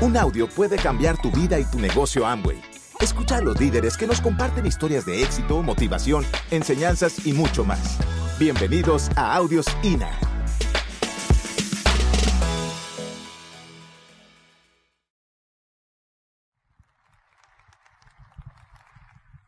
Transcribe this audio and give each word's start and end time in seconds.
Un 0.00 0.16
audio 0.16 0.48
puede 0.48 0.76
cambiar 0.76 1.20
tu 1.20 1.28
vida 1.32 1.58
y 1.58 1.64
tu 1.64 1.80
negocio 1.80 2.24
Amway. 2.24 2.62
Escucha 3.00 3.38
a 3.38 3.40
los 3.40 3.58
líderes 3.58 3.96
que 3.96 4.06
nos 4.06 4.20
comparten 4.20 4.64
historias 4.64 5.04
de 5.04 5.24
éxito, 5.24 5.60
motivación, 5.60 6.24
enseñanzas 6.52 7.26
y 7.26 7.32
mucho 7.32 7.64
más. 7.64 7.98
Bienvenidos 8.38 9.10
a 9.16 9.34
Audios 9.34 9.66
INA. 9.82 10.08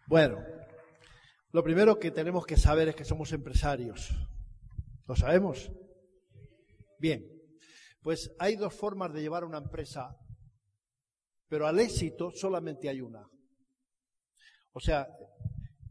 Bueno, 0.09 0.39
lo 1.53 1.63
primero 1.63 2.01
que 2.01 2.11
tenemos 2.11 2.45
que 2.45 2.57
saber 2.57 2.89
es 2.89 2.97
que 2.97 3.05
somos 3.05 3.33
empresarios. 3.33 4.11
¿Lo 5.07 5.15
sabemos? 5.15 5.71
Bien, 6.99 7.25
pues 8.03 8.33
hay 8.41 8.57
dos 8.57 8.75
formas 8.75 9.13
de 9.13 9.21
llevar 9.23 9.45
una 9.45 9.59
empresa, 9.59 10.17
pero 11.51 11.67
al 11.67 11.81
éxito 11.81 12.31
solamente 12.31 12.89
hay 12.89 13.01
una. 13.01 13.29
O 14.73 14.79
sea, 14.79 15.09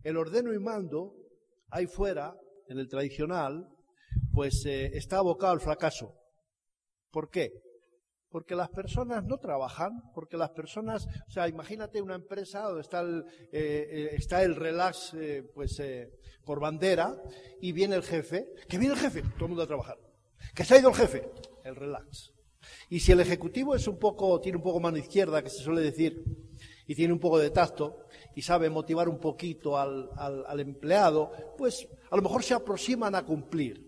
el 0.03 0.15
ordeno 0.15 0.53
y 0.53 0.57
mando, 0.57 1.13
ahí 1.69 1.85
fuera, 1.85 2.33
en 2.69 2.79
el 2.79 2.87
tradicional, 2.87 3.67
pues 4.31 4.65
eh, 4.65 4.89
está 4.93 5.17
abocado 5.17 5.51
al 5.51 5.59
fracaso. 5.59 6.15
¿Por 7.11 7.29
qué? 7.29 7.51
Porque 8.29 8.55
las 8.55 8.69
personas 8.69 9.25
no 9.25 9.37
trabajan, 9.37 9.91
porque 10.13 10.37
las 10.37 10.51
personas, 10.51 11.07
o 11.27 11.31
sea, 11.31 11.49
imagínate 11.49 12.01
una 12.01 12.15
empresa 12.15 12.61
donde 12.61 12.81
está 12.81 13.01
el, 13.01 13.25
eh, 13.51 13.87
eh, 13.91 14.09
está 14.13 14.43
el 14.43 14.55
relax, 14.55 15.13
pues, 15.53 15.81
por 16.45 16.61
bandera, 16.61 17.21
y 17.59 17.73
viene 17.73 17.95
el 17.95 18.03
jefe, 18.03 18.47
que 18.69 18.77
viene 18.77 18.93
el 18.93 18.99
jefe, 18.99 19.23
todo 19.23 19.45
el 19.45 19.49
mundo 19.49 19.63
a 19.63 19.67
trabajar. 19.67 19.97
Que 20.55 20.63
se 20.63 20.75
ha 20.75 20.79
ido 20.79 20.89
el 20.89 20.95
jefe, 20.95 21.29
el 21.65 21.75
relax. 21.75 22.31
Y 22.89 22.99
si 22.99 23.11
el 23.11 23.19
ejecutivo 23.19 23.75
es 23.75 23.87
un 23.87 23.97
poco, 23.97 24.39
tiene 24.41 24.57
un 24.57 24.63
poco 24.63 24.79
mano 24.79 24.97
izquierda, 24.97 25.43
que 25.43 25.49
se 25.49 25.63
suele 25.63 25.81
decir, 25.81 26.23
y 26.87 26.95
tiene 26.95 27.13
un 27.13 27.19
poco 27.19 27.37
de 27.37 27.51
tacto, 27.51 28.07
y 28.35 28.41
sabe 28.41 28.69
motivar 28.69 29.07
un 29.07 29.19
poquito 29.19 29.77
al, 29.77 30.59
empleado, 30.59 31.31
pues 31.57 31.87
a 32.09 32.15
lo 32.15 32.21
mejor 32.21 32.43
se 32.43 32.53
aproximan 32.53 33.15
a 33.15 33.25
cumplir. 33.25 33.87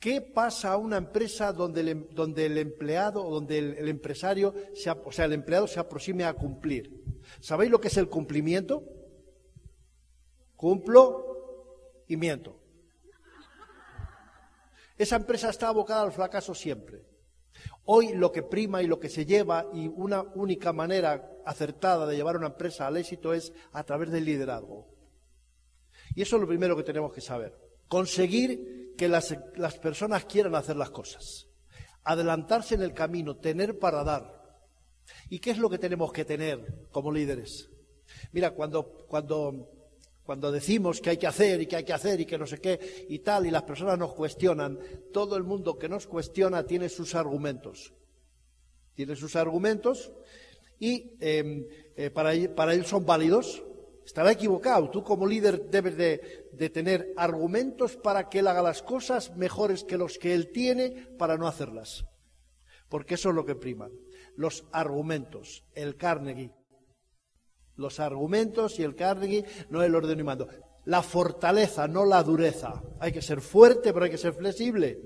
¿Qué 0.00 0.20
pasa 0.20 0.72
a 0.72 0.76
una 0.76 0.96
empresa 0.96 1.52
donde 1.52 1.80
el, 1.80 1.88
em, 1.88 2.06
donde 2.10 2.46
el 2.46 2.58
empleado 2.58 3.24
o 3.24 3.34
donde 3.34 3.58
el, 3.58 3.88
empresario, 3.88 4.54
o 5.04 5.12
sea, 5.12 5.24
el 5.24 5.32
empleado 5.32 5.66
se 5.66 5.80
aproxime 5.80 6.24
a 6.24 6.34
cumplir? 6.34 7.04
¿Sabéis 7.40 7.70
lo 7.70 7.80
que 7.80 7.88
es 7.88 7.96
el 7.96 8.08
cumplimiento? 8.08 8.84
Cumplo 10.54 12.04
y 12.06 12.16
miento. 12.16 12.57
Esa 14.98 15.16
empresa 15.16 15.48
está 15.50 15.68
abocada 15.68 16.02
al 16.02 16.12
fracaso 16.12 16.54
siempre. 16.54 17.04
Hoy 17.84 18.12
lo 18.14 18.30
que 18.32 18.42
prima 18.42 18.82
y 18.82 18.86
lo 18.86 18.98
que 18.98 19.08
se 19.08 19.24
lleva 19.24 19.66
y 19.72 19.88
una 19.88 20.22
única 20.22 20.72
manera 20.72 21.30
acertada 21.46 22.06
de 22.06 22.16
llevar 22.16 22.36
una 22.36 22.48
empresa 22.48 22.86
al 22.86 22.96
éxito 22.96 23.32
es 23.32 23.52
a 23.72 23.84
través 23.84 24.10
del 24.10 24.24
liderazgo. 24.24 24.88
Y 26.14 26.22
eso 26.22 26.36
es 26.36 26.42
lo 26.42 26.48
primero 26.48 26.76
que 26.76 26.82
tenemos 26.82 27.12
que 27.12 27.20
saber. 27.20 27.56
Conseguir 27.86 28.94
que 28.96 29.08
las, 29.08 29.36
las 29.56 29.78
personas 29.78 30.24
quieran 30.24 30.54
hacer 30.54 30.76
las 30.76 30.90
cosas. 30.90 31.48
Adelantarse 32.04 32.74
en 32.74 32.82
el 32.82 32.92
camino, 32.92 33.36
tener 33.36 33.78
para 33.78 34.02
dar. 34.04 34.38
¿Y 35.30 35.38
qué 35.38 35.52
es 35.52 35.58
lo 35.58 35.70
que 35.70 35.78
tenemos 35.78 36.12
que 36.12 36.24
tener 36.24 36.88
como 36.90 37.12
líderes? 37.12 37.70
Mira, 38.32 38.50
cuando, 38.50 39.06
cuando 39.08 39.77
cuando 40.28 40.52
decimos 40.52 41.00
que 41.00 41.08
hay 41.08 41.16
que 41.16 41.26
hacer 41.26 41.62
y 41.62 41.66
que 41.66 41.76
hay 41.76 41.84
que 41.84 41.94
hacer 41.94 42.20
y 42.20 42.26
que 42.26 42.36
no 42.36 42.46
sé 42.46 42.60
qué 42.60 43.06
y 43.08 43.20
tal, 43.20 43.46
y 43.46 43.50
las 43.50 43.62
personas 43.62 43.98
nos 43.98 44.12
cuestionan, 44.12 44.78
todo 45.10 45.38
el 45.38 45.42
mundo 45.42 45.78
que 45.78 45.88
nos 45.88 46.06
cuestiona 46.06 46.66
tiene 46.66 46.90
sus 46.90 47.14
argumentos. 47.14 47.94
Tiene 48.92 49.16
sus 49.16 49.36
argumentos 49.36 50.12
y 50.78 51.16
em, 51.20 51.64
eh, 51.96 52.10
para, 52.10 52.32
para 52.54 52.74
él 52.74 52.84
son 52.84 53.06
válidos. 53.06 53.64
Estará 54.04 54.30
equivocado. 54.30 54.90
Tú 54.90 55.02
como 55.02 55.26
líder 55.26 55.70
debes 55.70 55.96
de, 55.96 56.50
de, 56.52 56.68
tener 56.68 57.14
argumentos 57.16 57.96
para 57.96 58.28
que 58.28 58.40
él 58.40 58.48
haga 58.48 58.60
las 58.60 58.82
cosas 58.82 59.34
mejores 59.34 59.82
que 59.82 59.96
los 59.96 60.18
que 60.18 60.34
él 60.34 60.52
tiene 60.52 61.08
para 61.16 61.38
no 61.38 61.48
hacerlas. 61.48 62.04
Porque 62.90 63.14
eso 63.14 63.30
es 63.30 63.34
lo 63.34 63.46
que 63.46 63.54
prima. 63.54 63.88
Los 64.36 64.66
argumentos. 64.72 65.64
El 65.74 65.96
Carnegie 65.96 66.52
los 67.78 68.00
argumentos 68.00 68.78
y 68.78 68.82
el 68.82 68.94
Carnegie, 68.94 69.44
no 69.70 69.82
el 69.82 69.94
orden 69.94 70.20
y 70.20 70.22
mando. 70.22 70.48
La 70.84 71.02
fortaleza, 71.02 71.86
no 71.88 72.04
la 72.04 72.22
dureza. 72.22 72.82
Hay 73.00 73.12
que 73.12 73.22
ser 73.22 73.40
fuerte, 73.40 73.92
pero 73.92 74.04
hay 74.04 74.10
que 74.10 74.18
ser 74.18 74.34
flexible. 74.34 75.00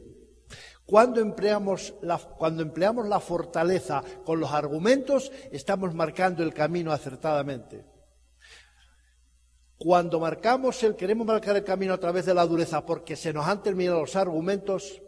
Cuando 0.85 1.21
empleamos, 1.21 1.95
la, 2.03 2.19
cuando 2.19 2.63
empleamos 2.63 3.07
la 3.07 3.21
fortaleza 3.21 4.03
con 4.25 4.41
los 4.41 4.51
argumentos, 4.53 5.31
estamos 5.53 5.95
marcando 5.95 6.43
el 6.43 6.53
camino 6.53 6.93
acertadamente. 6.93 7.85
Cuando 9.77 10.19
marcamos 10.19 10.83
el, 10.83 10.97
queremos 10.97 11.27
marcar 11.27 11.57
el 11.57 11.65
camino 11.65 11.93
a 11.95 11.99
través 11.99 12.25
de 12.25 12.35
la 12.35 12.47
dureza 12.47 12.87
porque 12.87 13.17
se 13.17 13.33
nos 13.33 13.47
han 13.47 13.63
terminado 13.63 14.01
los 14.01 14.17
argumentos, 14.17 15.03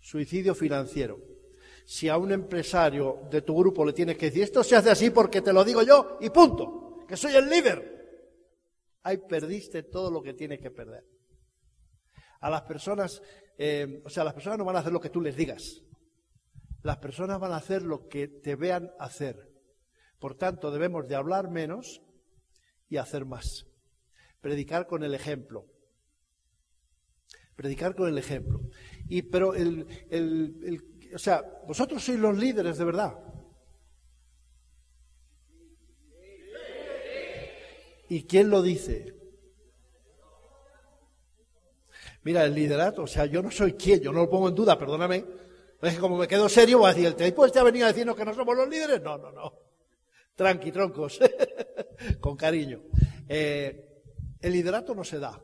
suicidio 0.00 0.54
financiero 0.54 1.33
si 1.84 2.08
a 2.08 2.16
un 2.16 2.32
empresario 2.32 3.28
de 3.30 3.42
tu 3.42 3.56
grupo 3.56 3.84
le 3.84 3.92
tienes 3.92 4.16
que 4.16 4.26
decir, 4.26 4.42
esto 4.42 4.64
se 4.64 4.76
hace 4.76 4.90
así 4.90 5.10
porque 5.10 5.42
te 5.42 5.52
lo 5.52 5.64
digo 5.64 5.82
yo 5.82 6.18
y 6.20 6.30
punto, 6.30 7.04
que 7.06 7.16
soy 7.16 7.34
el 7.34 7.48
líder, 7.48 7.94
ahí 9.02 9.18
perdiste 9.18 9.82
todo 9.82 10.10
lo 10.10 10.22
que 10.22 10.32
tienes 10.32 10.60
que 10.60 10.70
perder. 10.70 11.04
A 12.40 12.50
las 12.50 12.62
personas, 12.62 13.22
eh, 13.58 14.02
o 14.04 14.08
sea, 14.08 14.24
las 14.24 14.34
personas 14.34 14.58
no 14.58 14.64
van 14.64 14.76
a 14.76 14.80
hacer 14.80 14.92
lo 14.92 15.00
que 15.00 15.10
tú 15.10 15.20
les 15.20 15.36
digas, 15.36 15.82
las 16.82 16.98
personas 16.98 17.38
van 17.38 17.52
a 17.52 17.56
hacer 17.56 17.82
lo 17.82 18.08
que 18.08 18.28
te 18.28 18.56
vean 18.56 18.90
hacer. 18.98 19.50
Por 20.18 20.36
tanto, 20.36 20.70
debemos 20.70 21.06
de 21.06 21.16
hablar 21.16 21.50
menos 21.50 22.02
y 22.88 22.96
hacer 22.96 23.24
más. 23.24 23.66
Predicar 24.40 24.86
con 24.86 25.02
el 25.02 25.14
ejemplo. 25.14 25.66
Predicar 27.56 27.94
con 27.94 28.08
el 28.08 28.18
ejemplo. 28.18 28.60
Y, 29.08 29.22
pero 29.22 29.54
el, 29.54 29.86
el 30.10 30.93
o 31.14 31.18
sea, 31.18 31.42
vosotros 31.66 32.02
sois 32.02 32.18
los 32.18 32.36
líderes 32.36 32.76
de 32.76 32.84
verdad. 32.84 33.14
¿Y 38.08 38.24
quién 38.24 38.50
lo 38.50 38.62
dice? 38.62 39.14
Mira, 42.22 42.44
el 42.44 42.54
liderato, 42.54 43.02
o 43.02 43.06
sea, 43.06 43.26
yo 43.26 43.42
no 43.42 43.50
soy 43.50 43.74
quien, 43.74 44.00
yo 44.00 44.12
no 44.12 44.20
lo 44.20 44.30
pongo 44.30 44.48
en 44.48 44.54
duda, 44.54 44.78
perdóname. 44.78 45.24
Es 45.80 45.94
que 45.94 46.00
como 46.00 46.16
me 46.16 46.26
quedo 46.26 46.48
serio, 46.48 46.78
voy 46.78 46.90
a 46.90 46.94
decir, 46.94 47.14
¿el 47.18 47.34
pues 47.34 47.52
te 47.52 47.58
ha 47.58 47.62
venido 47.62 47.84
a 47.84 47.88
decirnos 47.88 48.16
que 48.16 48.24
no 48.24 48.34
somos 48.34 48.56
los 48.56 48.68
líderes? 48.68 49.02
No, 49.02 49.18
no, 49.18 49.30
no. 49.30 49.52
Tranqui, 50.34 50.72
troncos, 50.72 51.20
con 52.20 52.36
cariño. 52.36 52.82
Eh, 53.28 54.02
el 54.40 54.52
liderato 54.52 54.94
no 54.94 55.04
se 55.04 55.18
da, 55.18 55.40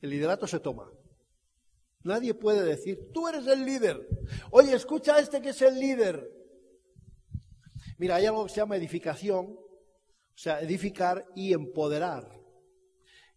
el 0.00 0.10
liderato 0.10 0.46
se 0.46 0.60
toma. 0.60 0.90
Nadie 2.04 2.34
puede 2.34 2.64
decir, 2.64 3.10
tú 3.12 3.28
eres 3.28 3.46
el 3.46 3.64
líder. 3.64 4.06
Oye, 4.50 4.74
escucha 4.74 5.16
a 5.16 5.20
este 5.20 5.40
que 5.40 5.50
es 5.50 5.62
el 5.62 5.78
líder. 5.78 6.28
Mira, 7.98 8.16
hay 8.16 8.26
algo 8.26 8.44
que 8.44 8.50
se 8.50 8.56
llama 8.56 8.76
edificación, 8.76 9.46
o 9.46 10.38
sea, 10.38 10.60
edificar 10.60 11.24
y 11.36 11.52
empoderar. 11.52 12.28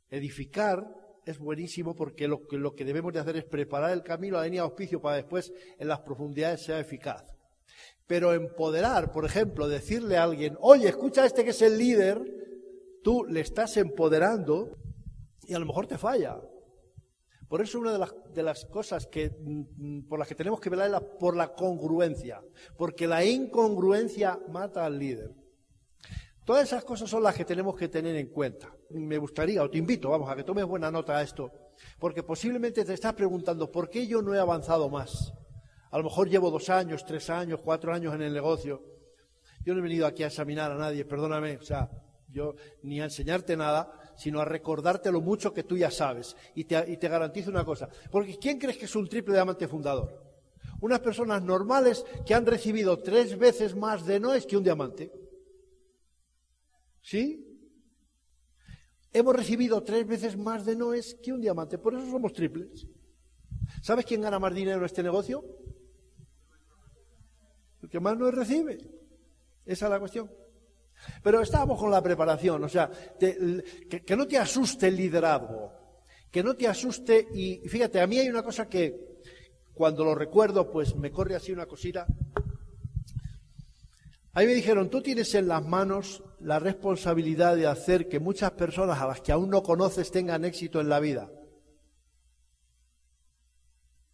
Edificar 0.10 0.84
es 1.26 1.40
buenísimo 1.40 1.96
porque 1.96 2.28
lo 2.28 2.48
que, 2.48 2.58
lo 2.58 2.74
que 2.74 2.86
debemos 2.86 3.14
de 3.14 3.20
hacer 3.20 3.38
es 3.38 3.46
preparar 3.46 3.92
el 3.92 4.04
camino 4.04 4.38
a 4.38 4.42
la 4.42 4.46
línea 4.46 4.62
de 4.62 4.68
auspicio 4.68 5.02
para 5.02 5.18
después 5.18 5.52
en 5.78 5.88
las 5.88 6.00
profundidades 6.00 6.64
sea 6.64 6.80
eficaz. 6.80 7.24
Pero 8.08 8.34
empoderar, 8.34 9.12
por 9.12 9.26
ejemplo, 9.26 9.68
decirle 9.68 10.18
a 10.18 10.24
alguien, 10.24 10.58
oye, 10.60 10.88
escucha 10.88 11.24
a 11.24 11.26
este 11.26 11.44
que 11.44 11.50
es 11.50 11.62
el 11.62 11.78
líder, 11.78 12.22
tú 13.04 13.26
le 13.26 13.42
estás 13.42 13.78
empoderando 13.78 14.78
y 15.44 15.54
a 15.54 15.60
lo 15.60 15.66
mejor 15.66 15.88
te 15.88 15.98
falla. 15.98 16.40
Por 17.48 17.62
eso 17.62 17.80
una 17.80 17.94
de 17.94 18.00
las, 18.00 18.14
de 18.34 18.44
las 18.44 18.66
cosas 18.66 19.08
que, 19.08 19.30
mm, 19.30 20.08
por 20.08 20.20
las 20.20 20.28
que 20.28 20.36
tenemos 20.36 20.60
que 20.60 20.70
velar 20.70 20.92
es 20.92 21.10
por 21.20 21.36
la 21.36 21.54
congruencia, 21.54 22.42
porque 22.78 23.08
la 23.08 23.24
incongruencia 23.24 24.40
mata 24.50 24.86
al 24.86 24.98
líder. 24.98 25.32
Todas 26.44 26.64
esas 26.64 26.84
cosas 26.84 27.10
son 27.10 27.24
las 27.24 27.36
que 27.36 27.46
tenemos 27.46 27.76
que 27.76 27.88
tener 27.88 28.16
en 28.16 28.28
cuenta. 28.28 28.72
Me 28.92 29.18
gustaría, 29.18 29.64
o 29.64 29.70
te 29.70 29.80
invito, 29.80 30.10
vamos, 30.10 30.30
a 30.30 30.36
que 30.36 30.44
tomes 30.44 30.66
buena 30.66 30.92
nota 30.92 31.18
a 31.18 31.24
esto, 31.24 31.52
porque 32.00 32.24
posiblemente 32.24 32.86
te 32.86 32.94
estás 32.94 33.14
preguntando, 33.14 33.72
¿por 33.72 33.90
qué 33.90 34.06
yo 34.06 34.22
no 34.22 34.34
he 34.34 34.40
avanzado 34.40 34.90
más? 34.90 35.34
A 35.92 35.98
lo 35.98 36.04
mejor 36.04 36.30
llevo 36.30 36.52
dos 36.52 36.70
años, 36.70 37.06
tres 37.06 37.30
años, 37.30 37.62
cuatro 37.64 37.94
años 37.94 38.14
en 38.14 38.22
el 38.22 38.34
negocio. 38.34 38.84
Yo 39.64 39.74
no 39.74 39.80
he 39.80 39.84
venido 39.84 40.06
aquí 40.06 40.22
a 40.22 40.28
examinar 40.28 40.72
a 40.72 40.76
nadie, 40.76 41.06
perdóname, 41.06 41.58
o 41.58 41.64
sea, 41.64 41.90
yo 42.30 42.56
ni 42.84 43.02
a 43.02 43.06
enseñarte 43.06 43.58
nada, 43.58 43.92
sino 44.16 44.40
a 44.40 44.46
recordarte 44.46 45.12
lo 45.12 45.22
mucho 45.22 45.54
que 45.54 45.64
tú 45.64 45.78
ya 45.78 45.92
sabes. 45.92 46.36
Y 46.56 46.66
te, 46.66 47.08
garantizo 47.08 47.50
una 47.50 47.66
cosa, 47.66 47.90
porque 48.12 48.38
¿quién 48.38 48.60
crees 48.60 48.78
que 48.78 48.86
es 48.86 48.96
un 48.96 49.08
triple 49.08 49.34
diamante 49.34 49.68
fundador? 49.68 50.24
Unas 50.82 51.00
personas 51.00 51.42
normales 51.42 52.06
que 52.26 52.34
han 52.34 52.46
recibido 52.46 53.00
tres 53.00 53.38
veces 53.38 53.76
más 53.76 54.06
de 54.06 54.20
noes 54.20 54.46
que 54.46 54.58
un 54.58 54.64
diamante. 54.64 55.12
¿Sí? 57.02 57.42
Hemos 59.14 59.36
recibido 59.36 59.82
tres 59.84 60.06
veces 60.06 60.38
más 60.38 60.66
de 60.66 60.76
noes 60.76 61.16
que 61.24 61.32
un 61.32 61.42
diamante, 61.42 61.78
por 61.78 61.94
eso 61.94 62.06
somos 62.10 62.34
triples. 62.34 62.88
¿Sabes 63.82 64.06
quién 64.06 64.22
gana 64.22 64.40
más 64.40 64.54
dinero 64.54 64.80
en 64.80 64.86
este 64.86 65.04
negocio? 65.04 65.44
El 67.82 67.90
que 67.90 68.00
más 68.00 68.18
no 68.18 68.30
recibe. 68.32 68.78
Esa 69.66 69.86
es 69.86 69.92
la 69.92 70.00
cuestión. 70.00 70.30
Pero 71.24 71.42
estábamos 71.42 71.80
con 71.80 71.92
la 71.92 72.02
preparación, 72.02 72.64
o 72.64 72.70
sea, 72.70 72.90
que, 73.20 74.16
no 74.16 74.28
te 74.28 74.38
asuste 74.38 74.88
el 74.88 74.96
liderazgo, 74.96 75.72
que 76.32 76.44
no 76.44 76.56
te 76.56 76.68
asuste, 76.68 77.28
y 77.34 77.68
fíjate, 77.68 78.00
a 78.02 78.08
mí 78.08 78.18
hay 78.20 78.30
una 78.30 78.44
cosa 78.44 78.68
que 78.68 79.20
cuando 79.74 80.04
lo 80.06 80.16
recuerdo, 80.16 80.72
pues 80.72 80.96
me 80.96 81.12
corre 81.12 81.36
así 81.36 81.52
una 81.52 81.66
cosita. 81.66 82.08
Ahí 84.34 84.48
me 84.48 84.54
dijeron, 84.54 84.90
tú 84.90 85.02
tienes 85.02 85.34
en 85.36 85.48
las 85.48 85.66
manos 85.66 86.24
la 86.40 86.60
responsabilidad 86.60 87.56
de 87.56 87.68
hacer 87.68 88.10
que 88.10 88.20
muchas 88.20 88.52
personas 88.52 89.00
a 89.00 89.08
las 89.08 89.22
que 89.22 89.32
aún 89.32 89.50
no 89.50 89.64
conoces 89.64 90.12
tengan 90.12 90.44
éxito 90.44 90.82
en 90.82 90.90
la 90.90 91.00
vida. 91.00 91.30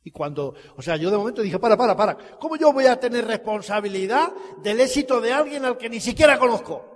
Y 0.03 0.11
cuando, 0.11 0.55
o 0.75 0.81
sea, 0.81 0.97
yo 0.97 1.11
de 1.11 1.17
momento 1.17 1.41
dije, 1.41 1.59
para, 1.59 1.77
para, 1.77 1.95
para, 1.95 2.17
¿cómo 2.39 2.55
yo 2.55 2.73
voy 2.73 2.85
a 2.85 2.99
tener 2.99 3.25
responsabilidad 3.25 4.33
del 4.63 4.79
éxito 4.79 5.21
de 5.21 5.31
alguien 5.31 5.63
al 5.63 5.77
que 5.77 5.89
ni 5.89 5.99
siquiera 5.99 6.39
conozco? 6.39 6.91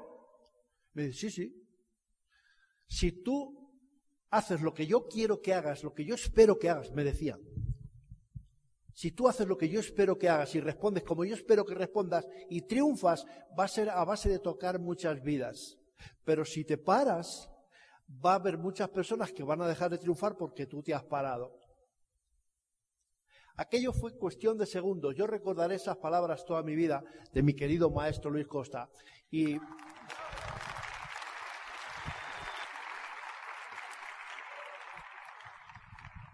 Me 0.93 1.07
dice, 1.07 1.29
sí, 1.29 1.31
sí. 1.31 1.65
Si 2.87 3.23
tú 3.23 3.71
haces 4.31 4.61
lo 4.61 4.73
que 4.73 4.87
yo 4.87 5.07
quiero 5.07 5.39
que 5.41 5.53
hagas, 5.53 5.83
lo 5.83 5.93
que 5.93 6.05
yo 6.05 6.15
espero 6.15 6.57
que 6.57 6.69
hagas, 6.69 6.91
me 6.91 7.03
decían. 7.03 7.39
Si 8.93 9.11
tú 9.11 9.27
haces 9.27 9.45
lo 9.45 9.57
que 9.57 9.67
yo 9.67 9.81
espero 9.81 10.17
que 10.17 10.29
hagas 10.29 10.55
y 10.55 10.61
respondes 10.61 11.03
como 11.03 11.25
yo 11.25 11.35
espero 11.35 11.65
que 11.65 11.75
respondas 11.75 12.25
y 12.49 12.61
triunfas, 12.61 13.25
va 13.57 13.65
a 13.65 13.67
ser 13.67 13.89
a 13.89 14.03
base 14.05 14.29
de 14.29 14.39
tocar 14.39 14.79
muchas 14.79 15.21
vidas. 15.21 15.77
Pero 16.23 16.45
si 16.45 16.63
te 16.63 16.77
paras, 16.77 17.49
va 18.25 18.31
a 18.31 18.35
haber 18.35 18.57
muchas 18.57 18.89
personas 18.89 19.31
que 19.33 19.43
van 19.43 19.61
a 19.61 19.67
dejar 19.67 19.91
de 19.91 19.97
triunfar 19.97 20.37
porque 20.37 20.65
tú 20.65 20.81
te 20.81 20.93
has 20.93 21.03
parado. 21.03 21.59
Aquello 23.57 23.93
fue 23.93 24.17
cuestión 24.17 24.57
de 24.57 24.65
segundos. 24.65 25.15
Yo 25.15 25.27
recordaré 25.27 25.75
esas 25.75 25.97
palabras 25.97 26.43
toda 26.45 26.61
mi 26.61 26.75
vida 26.75 27.03
de 27.31 27.41
mi 27.41 27.55
querido 27.55 27.89
maestro 27.89 28.29
Luis 28.29 28.47
Costa. 28.47 28.89
Y. 29.31 29.57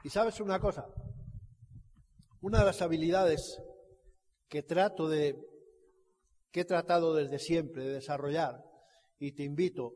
Y 0.04 0.10
sabes 0.10 0.40
una 0.40 0.60
cosa, 0.60 0.88
una 2.42 2.60
de 2.60 2.66
las 2.66 2.82
habilidades 2.82 3.62
que 4.50 4.64
trato 4.64 5.08
de, 5.08 5.38
que 6.52 6.62
he 6.62 6.66
tratado 6.66 7.14
desde 7.14 7.38
siempre 7.38 7.84
de 7.84 7.94
desarrollar, 7.94 8.64
y 9.20 9.34
te 9.34 9.44
invito, 9.44 9.94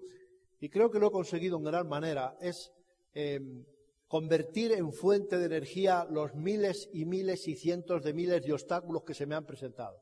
y 0.59 0.69
creo 0.69 0.91
que 0.91 0.99
lo 0.99 1.07
he 1.07 1.11
conseguido 1.11 1.57
en 1.57 1.63
gran 1.63 1.87
manera, 1.87 2.37
es 2.39 2.71
eh, 3.15 3.39
convertir 4.15 4.71
en 4.71 4.93
fuente 4.93 5.37
de 5.37 5.45
energía 5.45 6.07
los 6.09 6.33
miles 6.35 6.87
y 6.93 7.03
miles 7.03 7.49
y 7.49 7.55
cientos 7.57 8.01
de 8.01 8.13
miles 8.13 8.45
de 8.45 8.53
obstáculos 8.53 9.03
que 9.03 9.13
se 9.13 9.25
me 9.25 9.35
han 9.35 9.45
presentado. 9.45 10.01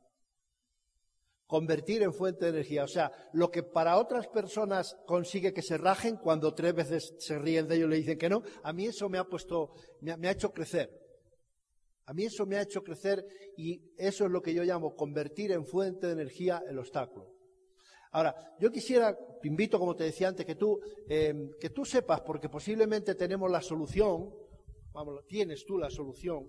Convertir 1.47 2.03
en 2.03 2.13
fuente 2.13 2.45
de 2.45 2.51
energía. 2.51 2.83
O 2.83 2.87
sea, 2.87 3.11
lo 3.33 3.49
que 3.49 3.63
para 3.63 3.97
otras 3.97 4.27
personas 4.27 4.95
consigue 5.07 5.51
que 5.51 5.63
se 5.63 5.79
rajen 5.79 6.17
cuando 6.17 6.53
tres 6.53 6.75
veces 6.75 7.15
se 7.17 7.39
ríen 7.39 7.67
de 7.67 7.77
ellos 7.77 7.87
y 7.87 7.89
le 7.89 7.97
dicen 7.97 8.19
que 8.19 8.29
no, 8.29 8.43
a 8.61 8.71
mí 8.71 8.85
eso 8.85 9.09
me 9.09 9.17
ha 9.17 9.23
puesto, 9.23 9.73
me 10.01 10.27
ha 10.27 10.31
hecho 10.31 10.51
crecer. 10.51 10.91
A 12.05 12.13
mí 12.13 12.25
eso 12.25 12.45
me 12.45 12.57
ha 12.57 12.61
hecho 12.61 12.83
crecer 12.83 13.25
y 13.57 13.95
eso 13.97 14.25
es 14.25 14.31
lo 14.31 14.43
que 14.43 14.53
yo 14.53 14.63
llamo 14.63 14.95
convertir 14.95 15.51
en 15.53 15.65
fuente 15.65 16.05
de 16.05 16.13
energía 16.13 16.61
el 16.69 16.77
obstáculo. 16.77 17.33
Ahora, 18.13 18.55
yo 18.59 18.71
quisiera, 18.71 19.17
te 19.41 19.47
invito, 19.47 19.79
como 19.79 19.95
te 19.95 20.03
decía 20.03 20.27
antes, 20.27 20.45
que 20.45 20.53
tú, 20.55 20.79
em, 21.09 21.49
que 21.59 21.71
tú 21.71 21.83
sepas, 21.83 22.21
porque 22.21 22.47
posiblemente 22.47 23.15
tenemos 23.15 23.49
la 23.49 23.61
solución, 23.61 24.31
tienes 25.27 25.65
tú 25.65 25.79
la 25.79 25.89
solución 25.89 26.47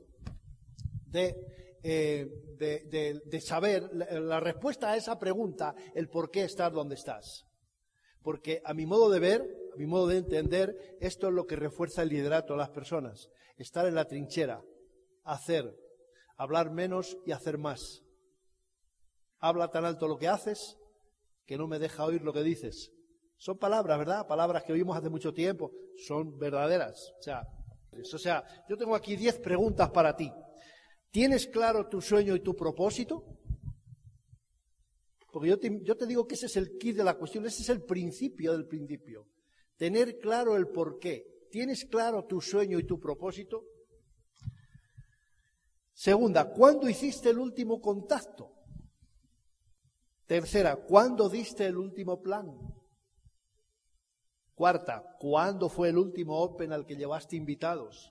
de, 1.06 1.78
eh, 1.82 2.26
de, 2.58 3.40
saber 3.40 3.88
la, 3.94 4.40
respuesta 4.40 4.90
a 4.90 4.96
esa 4.96 5.18
pregunta, 5.18 5.74
el 5.94 6.10
por 6.10 6.30
qué 6.30 6.44
estar 6.44 6.70
donde 6.70 6.96
estás. 6.96 7.46
Porque 8.22 8.60
a 8.66 8.74
mi 8.74 8.84
modo 8.84 9.08
de 9.08 9.20
ver, 9.20 9.56
a 9.72 9.76
mi 9.76 9.86
modo 9.86 10.08
de 10.08 10.18
entender, 10.18 10.98
esto 11.00 11.28
es 11.28 11.34
lo 11.34 11.46
que 11.46 11.56
refuerza 11.56 12.02
el 12.02 12.10
liderato 12.10 12.52
a 12.52 12.58
las 12.58 12.70
personas. 12.70 13.30
Estar 13.56 13.86
en 13.86 13.94
la 13.94 14.04
trinchera, 14.04 14.62
hacer, 15.22 15.74
hablar 16.36 16.70
menos 16.70 17.16
y 17.24 17.32
hacer 17.32 17.56
más. 17.56 18.02
Habla 19.38 19.68
tan 19.68 19.86
alto 19.86 20.06
lo 20.08 20.18
que 20.18 20.28
haces 20.28 20.76
que 21.46 21.56
no 21.56 21.66
me 21.66 21.78
deja 21.78 22.04
oír 22.04 22.22
lo 22.22 22.32
que 22.32 22.42
dices. 22.42 22.92
Son 23.36 23.58
palabras, 23.58 23.98
¿verdad? 23.98 24.26
Palabras 24.26 24.64
que 24.64 24.72
oímos 24.72 24.96
hace 24.96 25.10
mucho 25.10 25.32
tiempo. 25.32 25.72
Son 25.96 26.38
verdaderas. 26.38 27.12
O 27.18 27.22
sea, 27.22 27.42
o 27.92 28.18
sea 28.18 28.44
yo 28.68 28.76
tengo 28.76 28.94
aquí 28.94 29.16
diez 29.16 29.38
preguntas 29.38 29.90
para 29.90 30.16
ti. 30.16 30.32
¿Tienes 31.10 31.46
claro 31.46 31.88
tu 31.88 32.00
sueño 32.00 32.34
y 32.34 32.40
tu 32.40 32.56
propósito? 32.56 33.24
Porque 35.34 35.48
yo 35.48 35.58
te, 35.96 36.06
digo 36.06 36.28
que 36.28 36.36
ese 36.36 36.46
es 36.46 36.56
el 36.56 36.78
kit 36.78 36.96
de 36.96 37.02
la 37.02 37.14
cuestión, 37.14 37.44
ese 37.44 37.62
es 37.62 37.68
el 37.68 37.82
principio 37.82 38.52
del 38.52 38.68
principio. 38.68 39.26
Tener 39.76 40.18
claro 40.18 40.56
el 40.56 40.68
por 40.68 41.00
qué. 41.00 41.46
¿Tienes 41.50 41.84
claro 41.86 42.24
tu 42.24 42.40
sueño 42.40 42.78
y 42.78 42.84
tu 42.86 43.00
propósito? 43.00 43.64
Segunda, 45.92 46.52
¿cuándo 46.52 46.88
hiciste 46.88 47.30
el 47.30 47.38
último 47.38 47.80
contacto? 47.80 48.53
Tercera, 50.26 50.76
¿cuándo 50.76 51.28
diste 51.28 51.66
el 51.66 51.76
último 51.76 52.22
plan? 52.22 52.46
Cuarta, 54.54 55.16
¿cuándo 55.18 55.68
fue 55.68 55.90
el 55.90 55.98
último 55.98 56.40
Open 56.40 56.72
al 56.72 56.86
que 56.86 56.96
llevaste 56.96 57.36
invitados? 57.36 58.10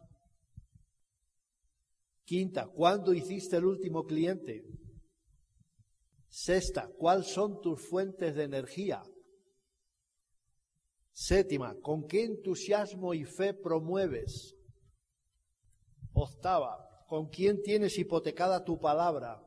Quinta, 2.26 2.68
¿cuándo 2.68 3.14
hiciste 3.14 3.58
el 3.58 3.66
último 3.66 4.06
cliente? 4.06 4.64
Sexta, 6.30 6.90
¿cuáles 6.98 7.28
son 7.28 7.62
tus 7.62 7.88
fuentes 7.88 8.36
de 8.36 8.44
energía? 8.44 9.04
Séptima, 11.12 11.76
¿con 11.82 12.08
qué 12.08 12.26
entusiasmo 12.26 13.14
y 13.14 13.24
fe 13.24 13.54
promueves? 13.54 14.56
Octava, 16.14 17.06
¿con 17.08 17.30
quién 17.30 17.62
tienes 17.62 17.98
hipotecada 17.98 18.64
tu 18.64 18.80
palabra? 18.80 19.42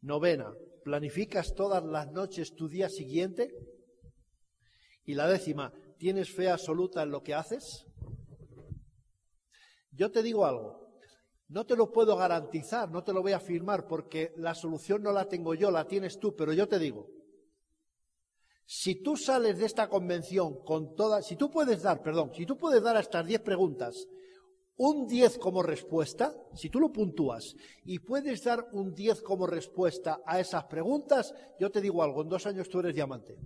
Novena, 0.00 0.52
¿Planificas 0.84 1.54
todas 1.54 1.82
las 1.82 2.12
noches 2.12 2.54
tu 2.54 2.68
día 2.68 2.90
siguiente? 2.90 3.50
Y 5.06 5.14
la 5.14 5.26
décima, 5.26 5.72
¿tienes 5.98 6.30
fe 6.30 6.50
absoluta 6.50 7.02
en 7.02 7.10
lo 7.10 7.22
que 7.22 7.34
haces? 7.34 7.86
Yo 9.92 10.10
te 10.10 10.22
digo 10.22 10.44
algo, 10.44 10.98
no 11.48 11.64
te 11.64 11.74
lo 11.74 11.90
puedo 11.90 12.16
garantizar, 12.16 12.90
no 12.90 13.02
te 13.02 13.14
lo 13.14 13.22
voy 13.22 13.32
a 13.32 13.38
afirmar 13.38 13.86
porque 13.86 14.34
la 14.36 14.54
solución 14.54 15.02
no 15.02 15.12
la 15.12 15.26
tengo 15.26 15.54
yo, 15.54 15.70
la 15.70 15.86
tienes 15.86 16.18
tú, 16.18 16.36
pero 16.36 16.52
yo 16.52 16.68
te 16.68 16.78
digo, 16.78 17.08
si 18.66 19.02
tú 19.02 19.16
sales 19.16 19.58
de 19.58 19.66
esta 19.66 19.88
convención 19.88 20.62
con 20.64 20.94
todas, 20.94 21.26
si 21.26 21.36
tú 21.36 21.50
puedes 21.50 21.82
dar, 21.82 22.02
perdón, 22.02 22.32
si 22.34 22.44
tú 22.44 22.58
puedes 22.58 22.82
dar 22.82 22.96
a 22.96 23.00
estas 23.00 23.26
diez 23.26 23.40
preguntas 23.40 24.06
un 24.76 25.06
10 25.06 25.38
como 25.38 25.62
respuesta, 25.62 26.34
si 26.54 26.68
tú 26.68 26.80
lo 26.80 26.92
puntúas 26.92 27.54
y 27.84 28.00
puedes 28.00 28.42
dar 28.42 28.68
un 28.72 28.94
10 28.94 29.22
como 29.22 29.46
respuesta 29.46 30.20
a 30.26 30.40
esas 30.40 30.64
preguntas, 30.64 31.32
yo 31.60 31.70
te 31.70 31.80
digo 31.80 32.02
algo, 32.02 32.22
en 32.22 32.28
dos 32.28 32.46
años 32.46 32.68
tú 32.68 32.80
eres 32.80 32.94
diamante. 32.94 33.36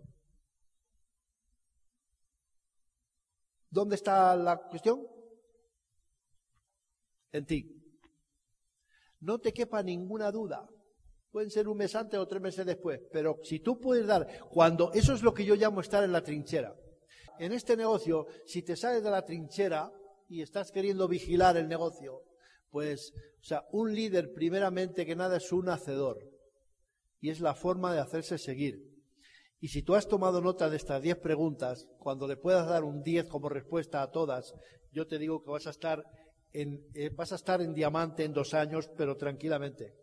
¿Dónde 3.71 3.97
está 3.97 4.35
la 4.35 4.57
cuestión? 4.57 5.07
En 7.33 7.45
ti. 7.45 7.75
No 9.21 9.39
te 9.39 9.53
quepa 9.53 9.83
ninguna 9.83 10.33
duda. 10.33 10.67
Pueden 11.31 11.51
ser 11.51 11.69
un 11.69 11.77
mes 11.77 11.95
antes 11.95 12.19
o 12.19 12.27
tres 12.27 12.41
meses 12.41 12.65
después, 12.65 13.01
pero 13.13 13.39
si 13.43 13.61
tú 13.61 13.79
puedes 13.79 14.07
dar, 14.07 14.27
cuando, 14.49 14.91
eso 14.95 15.13
es 15.13 15.23
lo 15.23 15.35
que 15.35 15.45
yo 15.45 15.55
llamo 15.55 15.83
estar 15.83 16.03
en 16.03 16.13
la 16.13 16.23
trinchera. 16.23 16.75
En 17.39 17.53
este 17.53 17.77
negocio, 17.77 18.27
si 18.47 18.63
te 18.63 18.75
sales 18.75 19.03
de 19.03 19.11
la 19.11 19.25
trinchera, 19.25 19.93
y 20.29 20.43
estás 20.43 20.71
queriendo 20.71 21.09
vigilar 21.09 21.57
el 21.57 21.69
negocio, 21.69 22.23
pues, 22.71 23.13
o 23.41 23.45
sea, 23.45 23.65
un 23.73 23.95
líder 23.95 24.33
primeramente 24.35 25.07
que 25.07 25.17
nada 25.17 25.39
es 25.39 25.53
un 25.53 25.69
hacedor 25.69 26.19
y 27.21 27.31
es 27.31 27.41
la 27.41 27.55
forma 27.55 27.93
de 27.93 28.01
hacerse 28.01 28.39
seguir. 28.39 28.89
Y 29.61 29.69
si 29.69 29.83
tú 29.83 29.95
has 29.95 30.07
tomado 30.07 30.41
nota 30.41 30.71
de 30.71 30.77
estas 30.77 31.03
diez 31.03 31.17
preguntas, 31.17 31.89
cuando 31.99 32.29
le 32.29 32.37
puedas 32.37 32.69
dar 32.69 32.85
un 32.85 33.03
diez 33.03 33.27
como 33.27 33.49
respuesta 33.49 34.03
a 34.03 34.11
todas, 34.11 34.55
yo 34.93 35.07
te 35.07 35.19
digo 35.19 35.43
que 35.43 35.51
vas 35.51 35.67
a 35.67 35.71
estar 35.71 36.05
en, 36.53 36.87
eh, 36.95 37.11
vas 37.11 37.33
a 37.33 37.37
estar 37.37 37.61
en 37.61 37.75
diamante 37.75 38.25
en 38.25 38.33
dos 38.33 38.55
años, 38.55 38.89
pero 38.97 39.17
tranquilamente. 39.17 39.95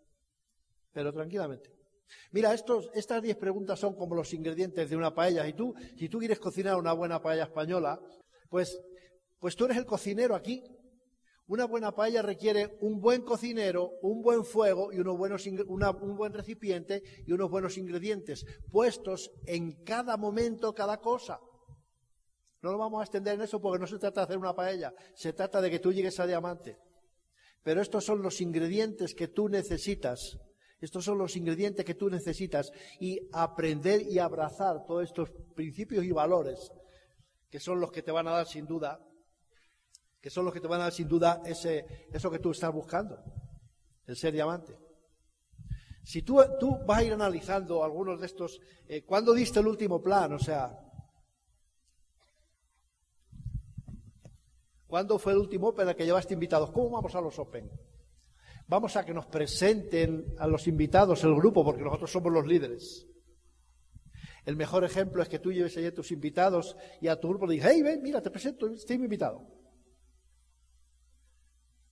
Pero 0.92 1.14
tranquilamente. 1.14 1.72
Mira, 2.32 2.54
estos, 2.54 2.90
estas 2.94 3.22
diez 3.22 3.38
preguntas 3.38 3.80
son 3.80 3.96
como 3.96 4.16
los 4.16 4.34
ingredientes 4.34 4.90
de 4.90 4.96
una 4.96 5.14
paella. 5.14 5.48
Y 5.48 5.54
tú, 5.54 5.74
si 5.98 6.10
tú 6.10 6.20
quieres 6.20 6.40
cocinar 6.40 6.76
una 6.76 6.94
buena 6.94 7.22
paella 7.22 7.44
española, 7.44 8.00
pues 8.50 8.78
pues 9.46 9.56
tú 9.56 9.66
eres 9.66 9.78
el 9.78 9.86
cocinero 9.86 10.34
aquí. 10.34 10.64
Una 11.46 11.66
buena 11.66 11.94
paella 11.94 12.24
requiere 12.24 12.80
un 12.82 13.00
buen 13.00 13.22
cocinero, 13.22 13.92
un 14.02 14.24
buen 14.24 14.44
fuego 14.44 14.92
y 14.92 14.98
unos 14.98 15.16
buenos, 15.20 15.46
un 15.46 16.18
buen 16.18 16.34
recipiente 16.34 17.04
y 17.28 17.32
unos 17.32 17.52
buenos 17.52 17.78
ingredientes, 17.78 18.44
puestos 18.72 19.30
en 19.46 19.84
cada 19.84 20.18
momento, 20.18 20.74
cada 20.74 21.00
cosa. 21.00 21.40
No 22.64 22.72
lo 22.72 22.80
vamos 22.80 23.02
a 23.02 23.04
extender 23.04 23.36
en 23.36 23.44
eso 23.44 23.62
porque 23.62 23.78
no 23.78 23.86
se 23.86 24.00
trata 24.00 24.22
de 24.22 24.24
hacer 24.24 24.38
una 24.40 24.56
paella, 24.56 24.96
se 25.14 25.32
trata 25.32 25.62
de 25.62 25.70
que 25.70 25.78
tú 25.78 25.94
llegues 25.94 26.20
a 26.20 26.26
diamante. 26.26 26.80
Pero 27.62 27.84
estos 27.84 28.04
son 28.04 28.24
los 28.24 28.42
ingredientes 28.42 29.14
que 29.14 29.28
tú 29.28 29.48
necesitas 29.48 30.40
Estos 30.82 31.06
son 31.06 31.20
los 31.20 31.36
ingredientes 31.36 31.86
que 31.86 31.94
tú 31.94 32.10
necesitas 32.10 32.72
y 33.00 33.20
aprender 33.32 34.02
y 34.02 34.18
abrazar 34.18 34.88
todos 34.88 35.04
estos 35.04 35.30
principios 35.54 36.04
y 36.04 36.12
valores 36.12 36.72
que 37.52 37.60
son 37.60 37.80
los 37.80 37.92
que 37.92 38.02
te 38.02 38.12
van 38.12 38.28
a 38.28 38.32
dar 38.32 38.48
sin 38.48 38.66
duda, 38.66 39.00
que 40.26 40.32
son 40.32 40.44
los 40.44 40.52
que 40.56 40.60
te 40.60 40.68
van 40.68 40.82
a 40.82 40.86
dar 40.86 40.92
sin 40.92 41.08
duda 41.08 41.44
ese, 41.46 42.08
eso 42.12 42.32
que 42.32 42.40
tú 42.40 42.50
estás 42.50 42.74
buscando, 42.74 43.24
el 44.08 44.16
ser 44.16 44.34
diamante. 44.34 44.76
Si 46.02 46.24
tú, 46.24 46.42
tú 46.60 46.80
vas 46.84 46.98
a 46.98 47.04
ir 47.04 47.14
analizando 47.14 47.84
algunos 47.84 48.20
de 48.20 48.26
estos, 48.26 48.60
eh, 48.88 49.06
¿cuándo 49.06 49.36
diste 49.36 49.60
el 49.60 49.68
último 49.68 50.02
plan? 50.02 50.34
O 50.34 50.40
sea, 50.40 50.76
¿cuándo 54.88 55.20
fue 55.20 55.34
el 55.34 55.38
último 55.38 55.68
Open 55.68 55.90
al 55.90 55.96
que 55.96 56.06
llevaste 56.06 56.34
invitados? 56.34 56.72
¿Cómo 56.72 56.90
vamos 56.90 57.14
a 57.14 57.22
los 57.22 57.38
Open? 57.38 57.70
Vamos 58.66 58.96
a 58.96 59.06
que 59.06 59.14
nos 59.14 59.28
presenten 59.28 60.34
a 60.40 60.48
los 60.48 60.68
invitados 60.68 61.24
el 61.24 61.36
grupo, 61.36 61.64
porque 61.64 61.84
nosotros 61.84 62.12
somos 62.12 62.34
los 62.34 62.48
líderes. 62.48 63.06
El 64.44 64.56
mejor 64.56 64.86
ejemplo 64.86 65.22
es 65.22 65.30
que 65.30 65.38
tú 65.38 65.54
lleves 65.54 65.78
allí 65.78 65.86
a 65.86 65.94
tus 65.94 66.12
invitados 66.12 66.76
y 67.00 67.10
a 67.10 67.20
tu 67.20 67.30
grupo 67.30 67.46
le 67.46 67.54
digas, 67.54 67.74
hey, 67.76 67.84
ven, 67.84 68.02
mira, 68.02 68.24
te 68.24 68.32
presento, 68.32 68.66
estoy 68.74 68.96
invitado. 68.96 69.54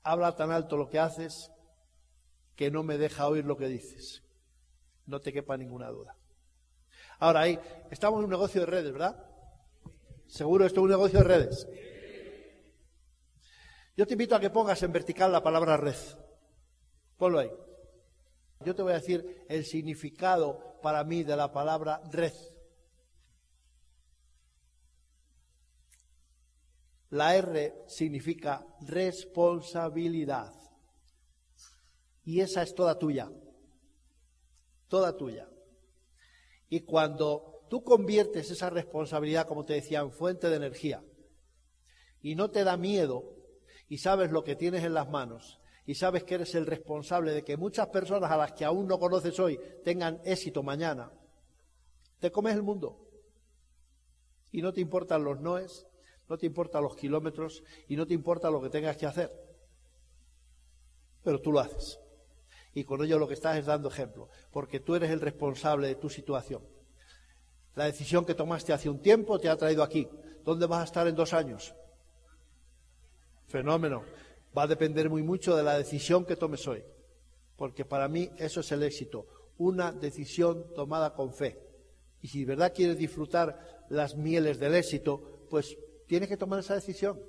Habla 0.03 0.36
tan 0.36 0.51
alto 0.51 0.77
lo 0.77 0.89
que 0.89 1.00
haces 1.00 1.51
que 2.55 2.69
no 2.69 2.83
me 2.83 2.98
deja 2.98 3.27
oír 3.27 3.45
lo 3.45 3.57
que 3.57 3.67
dices. 3.67 4.24
No 5.05 5.19
te 5.19 5.33
quepa 5.33 5.57
ninguna 5.57 5.89
duda. 5.89 6.15
Ahora, 7.19 7.41
ahí, 7.41 7.60
estamos 7.89 8.19
en 8.19 8.25
un 8.25 8.31
negocio 8.31 8.62
de 8.62 8.67
redes, 8.67 8.91
¿verdad? 8.91 9.25
Seguro 10.27 10.65
esto 10.65 10.79
es 10.79 10.83
un 10.83 10.89
negocio 10.89 11.19
de 11.19 11.25
redes. 11.25 11.67
Yo 13.95 14.07
te 14.07 14.13
invito 14.13 14.36
a 14.36 14.39
que 14.39 14.50
pongas 14.50 14.81
en 14.83 14.91
vertical 14.91 15.31
la 15.31 15.43
palabra 15.43 15.77
red. 15.77 15.95
Ponlo 17.17 17.39
ahí. 17.39 17.51
Yo 18.62 18.75
te 18.75 18.81
voy 18.81 18.93
a 18.93 18.95
decir 18.95 19.45
el 19.50 19.65
significado 19.65 20.79
para 20.81 21.03
mí 21.03 21.24
de 21.24 21.36
la 21.36 21.51
palabra 21.51 22.01
red. 22.12 22.33
La 27.13 27.36
R 27.36 27.84
significa 27.86 28.65
responsabilidad. 28.82 30.51
Y 32.24 32.39
esa 32.39 32.63
es 32.63 32.74
toda 32.74 32.98
tuya. 32.98 33.32
Toda 34.88 35.15
tuya. 35.15 35.48
Y 36.70 36.79
cuando 36.79 37.67
tú 37.70 37.84
conviertes 37.84 38.50
esa 38.50 38.72
responsabilidad, 38.72 39.46
como 39.46 39.63
te 39.63 39.74
decía, 39.74 40.00
en 40.00 40.12
fuente 40.12 40.50
de 40.50 40.55
energía, 40.55 41.03
y 42.24 42.34
no 42.34 42.50
te 42.50 42.63
da 42.63 42.77
miedo, 42.77 43.36
y 43.88 44.00
sabes 44.00 44.32
lo 44.32 44.43
que 44.43 44.55
tienes 44.55 44.84
en 44.84 44.96
las 44.96 45.08
manos, 45.08 45.60
y 45.86 45.93
sabes 45.93 46.24
que 46.24 46.34
eres 46.34 46.55
el 46.55 46.65
responsable 46.65 47.32
de 47.32 47.43
que 47.43 47.58
muchas 47.58 47.89
personas 47.89 48.32
a 48.32 48.38
las 48.38 48.53
que 48.53 48.65
aún 48.65 48.88
no 48.88 48.98
conoces 48.98 49.39
hoy 49.39 49.60
tengan 49.84 50.20
éxito 50.25 50.63
mañana, 50.63 51.12
te 52.17 52.32
comes 52.32 52.55
el 52.55 52.63
mundo. 52.63 53.08
Y 54.51 54.63
no 54.63 54.74
te 54.74 54.82
importan 54.82 55.24
los 55.24 55.39
noes, 55.39 55.86
no 56.29 56.37
te 56.37 56.45
importan 56.45 56.83
los 56.83 56.95
kilómetros 56.95 57.63
y 57.87 57.95
no 57.95 58.07
te 58.07 58.13
importa 58.13 58.49
lo 58.49 58.61
que 58.61 58.69
tengas 58.69 58.97
que 58.97 59.05
hacer. 59.05 59.31
Pero 61.23 61.39
tú 61.41 61.51
lo 61.51 61.59
haces. 61.59 61.99
Y 62.73 62.83
con 62.83 63.03
ello 63.03 63.19
lo 63.19 63.27
que 63.27 63.35
estás 63.35 63.57
es 63.57 63.65
dando 63.65 63.89
ejemplo, 63.89 64.29
porque 64.51 64.79
tú 64.79 64.95
eres 64.95 65.11
el 65.11 65.21
responsable 65.21 65.87
de 65.87 65.95
tu 65.95 66.09
situación. 66.09 66.63
La 67.75 67.85
decisión 67.85 68.25
que 68.25 68.35
tomaste 68.35 68.73
hace 68.73 68.89
un 68.89 69.01
tiempo 69.01 69.39
te 69.39 69.49
ha 69.49 69.57
traído 69.57 69.83
aquí. 69.83 70.07
¿Dónde 70.43 70.65
vas 70.65 70.81
a 70.81 70.85
estar 70.85 71.07
en 71.07 71.15
dos 71.15 71.33
años? 71.33 71.73
Fenómeno 73.47 74.03
va 74.55 74.63
a 74.63 74.67
depender 74.67 75.09
muy 75.09 75.23
mucho 75.23 75.55
de 75.55 75.63
la 75.63 75.77
decisión 75.77 76.25
que 76.25 76.35
tomes 76.35 76.67
hoy, 76.67 76.83
porque 77.55 77.85
para 77.85 78.07
mí 78.07 78.29
eso 78.37 78.59
es 78.59 78.71
el 78.71 78.83
éxito, 78.83 79.25
una 79.57 79.91
decisión 79.91 80.73
tomada 80.75 81.13
con 81.13 81.33
fe. 81.33 81.59
Y 82.21 82.27
si 82.27 82.41
de 82.41 82.45
verdad 82.45 82.73
quieres 82.73 82.97
disfrutar 82.97 83.85
las 83.89 84.15
mieles 84.15 84.59
del 84.59 84.75
éxito, 84.75 85.45
pues 85.49 85.77
tienes 86.07 86.29
que 86.29 86.38
tomar 86.38 86.60
esa 86.60 86.75
decisión. 86.75 87.19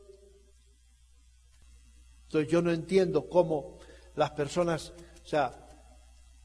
Entonces 2.25 2.50
yo 2.50 2.62
no 2.62 2.73
entiendo 2.73 3.28
cómo 3.28 3.78
las 4.16 4.31
personas, 4.33 4.93
o 5.23 5.26
sea, 5.26 5.52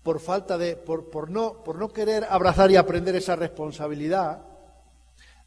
por 0.03 0.19
falta 0.19 0.57
de, 0.57 0.75
por, 0.75 1.29
no, 1.29 1.63
por 1.63 1.77
no 1.77 1.89
querer 1.89 2.25
abrazar 2.29 2.71
y 2.71 2.75
aprender 2.75 3.15
esa 3.15 3.36
responsabilidad, 3.36 4.45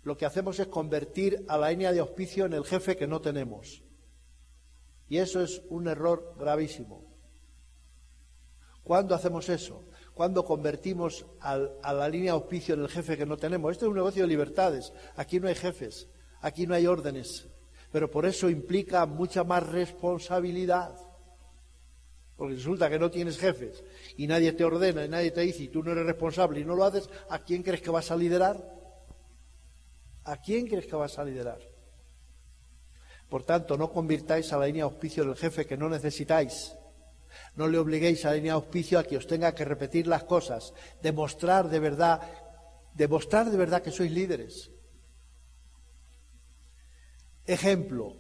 lo 0.03 0.17
que 0.17 0.27
hacemos 0.27 0.59
es 0.59 0.67
convertir 0.67 1.45
a 1.49 1.57
la 1.57 1.71
línea 1.71 1.93
de 1.93 2.01
auspicio 2.01 2.47
en 2.47 2.55
el 2.55 2.65
jefe 2.65 2.97
que 2.97 3.07
no 3.07 3.21
tenemos. 3.21 3.83
Y 5.09 5.19
eso 5.19 5.41
es 5.41 5.63
un 5.69 5.89
error 5.89 6.35
gravísimo. 6.39 7.13
¿Cuándo 8.83 9.15
hacemos 9.15 9.49
eso? 9.49 9.85
¿Cuándo 10.15 10.45
convertimos 10.45 11.25
a 11.41 11.93
la 11.93 12.09
línea 12.09 12.33
de 12.33 12.39
auspicio 12.39 12.75
en 12.75 12.81
el 12.81 12.89
jefe 12.89 13.17
que 13.17 13.27
no 13.27 13.37
tenemos? 13.37 13.73
Esto 13.73 13.87
es 13.87 13.91
un 13.91 13.97
negocio 13.97 14.23
de 14.23 14.29
libertades. 14.29 14.93
Aquí 15.17 15.39
no 15.39 15.49
hay 15.49 15.55
jefes, 15.55 16.09
aquí 16.43 16.67
no 16.67 16.75
hay 16.75 16.87
órdenes. 16.87 17.49
Pero 17.91 18.11
por 18.11 18.27
eso 18.27 18.51
implica 18.51 19.07
mucha 19.07 19.45
más 19.45 19.67
responsabilidad. 19.67 20.95
Porque 22.37 22.55
resulta 22.55 22.91
que 22.91 22.99
no 22.99 23.11
tienes 23.11 23.39
jefes 23.39 23.85
y 24.17 24.27
nadie 24.27 24.53
te 24.53 24.65
ordena 24.65 25.05
y 25.05 25.09
nadie 25.09 25.31
te 25.31 25.43
dice 25.43 25.65
y 25.65 25.69
tú 25.69 25.83
no 25.83 25.93
eres 25.93 26.07
responsable 26.07 26.61
y 26.61 26.65
no 26.65 26.75
lo 26.75 26.85
haces, 26.85 27.09
¿a 27.29 27.39
quién 27.39 27.63
crees 27.63 27.83
que 27.83 27.91
vas 27.91 28.11
a 28.11 28.17
liderar? 28.17 28.57
¿A 30.25 30.37
quién 30.39 30.67
crees 30.67 30.87
que 30.87 30.97
vas 30.97 31.19
a 31.19 31.25
liderar? 31.25 31.61
Por 33.29 33.45
tanto, 33.45 33.77
no 33.77 33.91
convirtáis 33.91 34.53
a 34.53 34.59
la 34.59 34.67
línea 34.67 34.85
de 34.85 34.91
auspicio 34.91 35.25
del 35.25 35.37
jefe 35.37 35.67
que 35.67 35.77
no 35.77 35.89
necesitáis. 35.89 36.75
No 37.55 37.67
le 37.69 37.79
obliguéis 37.79 38.25
a 38.25 38.31
la 38.31 38.35
línea 38.35 38.53
de 38.53 38.61
auspicio 38.61 38.99
a 38.99 39.05
que 39.05 39.17
os 39.17 39.27
tenga 39.27 39.55
que 39.55 39.65
repetir 39.65 40.07
las 40.07 40.25
cosas, 40.25 40.75
demostrar 41.01 41.69
de 41.69 41.81
verdad, 41.81 42.21
demostrar 42.95 43.51
de 43.51 43.57
verdad 43.57 43.83
que 43.83 43.91
sois 43.91 44.11
líderes. 44.11 44.71
Ejemplo, 47.47 48.17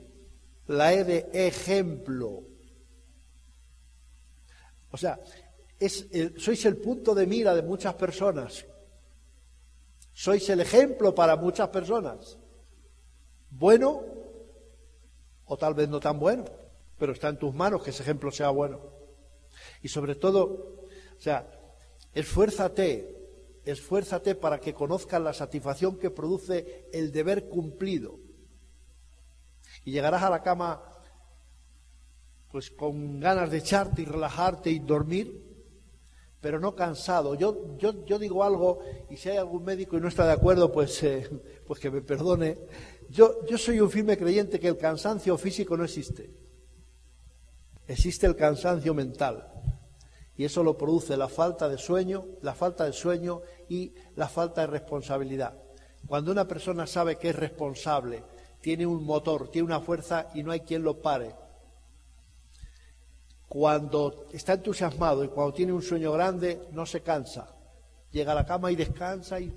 la 0.66 0.92
E 0.92 1.04
de 1.04 1.30
ejemplo. 1.32 2.44
O 4.90 4.96
sea, 4.96 5.18
sois 6.36 6.64
el 6.66 6.76
punto 6.76 7.14
de 7.14 7.26
mira 7.26 7.54
de 7.54 7.62
muchas 7.62 7.94
personas. 7.94 8.64
Sois 10.12 10.48
el 10.50 10.60
ejemplo 10.60 11.14
para 11.14 11.36
muchas 11.36 11.68
personas. 11.68 12.38
Bueno 13.50 14.04
o 15.52 15.56
tal 15.56 15.74
vez 15.74 15.88
no 15.88 16.00
tan 16.00 16.18
bueno, 16.18 16.44
pero 16.98 17.12
está 17.12 17.28
en 17.28 17.38
tus 17.38 17.54
manos 17.54 17.82
que 17.82 17.90
ese 17.90 18.02
ejemplo 18.02 18.30
sea 18.30 18.48
bueno. 18.48 18.80
Y 19.82 19.88
sobre 19.88 20.14
todo, 20.14 20.86
o 21.16 21.20
sea, 21.20 21.46
esfuérzate, 22.14 23.60
esfuérzate 23.64 24.34
para 24.34 24.58
que 24.60 24.72
conozcas 24.72 25.20
la 25.20 25.34
satisfacción 25.34 25.98
que 25.98 26.10
produce 26.10 26.88
el 26.92 27.12
deber 27.12 27.48
cumplido. 27.48 28.18
Y 29.84 29.92
llegarás 29.92 30.22
a 30.22 30.30
la 30.30 30.42
cama 30.42 30.82
pues 32.52 32.70
con 32.70 33.18
ganas 33.18 33.50
de 33.50 33.58
echarte 33.58 34.02
y 34.02 34.04
relajarte 34.04 34.70
y 34.70 34.78
dormir, 34.78 35.42
pero 36.38 36.60
no 36.60 36.76
cansado. 36.76 37.34
Yo, 37.34 37.78
yo, 37.78 38.04
yo 38.04 38.18
digo 38.18 38.44
algo 38.44 38.80
y 39.08 39.16
si 39.16 39.30
hay 39.30 39.38
algún 39.38 39.64
médico 39.64 39.96
y 39.96 40.00
no 40.00 40.08
está 40.08 40.26
de 40.26 40.32
acuerdo, 40.32 40.70
pues, 40.70 41.02
eh, 41.02 41.28
pues 41.66 41.80
que 41.80 41.90
me 41.90 42.02
perdone. 42.02 42.58
Yo, 43.08 43.40
soy 43.56 43.80
un 43.80 43.90
firme 43.90 44.18
creyente 44.18 44.60
que 44.60 44.68
el 44.68 44.76
cansancio 44.76 45.38
físico 45.38 45.76
no 45.76 45.84
existe. 45.84 46.30
Existe 47.86 48.26
el 48.26 48.36
cansancio 48.36 48.92
mental. 48.92 49.48
Y 50.36 50.44
eso 50.44 50.62
lo 50.62 50.76
produce 50.76 51.16
la 51.16 51.28
falta 51.28 51.68
de 51.68 51.78
sueño, 51.78 52.26
la 52.42 52.54
falta 52.54 52.84
de 52.84 52.92
sueño 52.92 53.42
y 53.68 53.94
la 54.16 54.28
falta 54.28 54.62
de 54.62 54.66
responsabilidad. 54.66 55.58
Cuando 56.06 56.32
una 56.32 56.48
persona 56.48 56.86
sabe 56.86 57.16
que 57.16 57.30
es 57.30 57.36
responsable, 57.36 58.24
tiene 58.62 58.86
un 58.86 59.04
motor, 59.04 59.50
tiene 59.50 59.66
una 59.66 59.80
fuerza 59.80 60.28
y 60.34 60.42
no 60.42 60.52
hay 60.52 60.60
quien 60.60 60.84
lo 60.84 61.02
pare. 61.02 61.34
Cuando 63.48 64.26
está 64.32 64.54
entusiasmado 64.54 65.24
y 65.24 65.28
cuando 65.28 65.52
tiene 65.52 65.72
un 65.72 65.82
sueño 65.82 66.12
grande, 66.12 66.68
no 66.70 66.86
se 66.86 67.02
cansa. 67.02 67.54
Llega 68.12 68.32
a 68.32 68.36
la 68.36 68.46
cama 68.46 68.70
y 68.70 68.76
descansa 68.76 69.40
y 69.40 69.52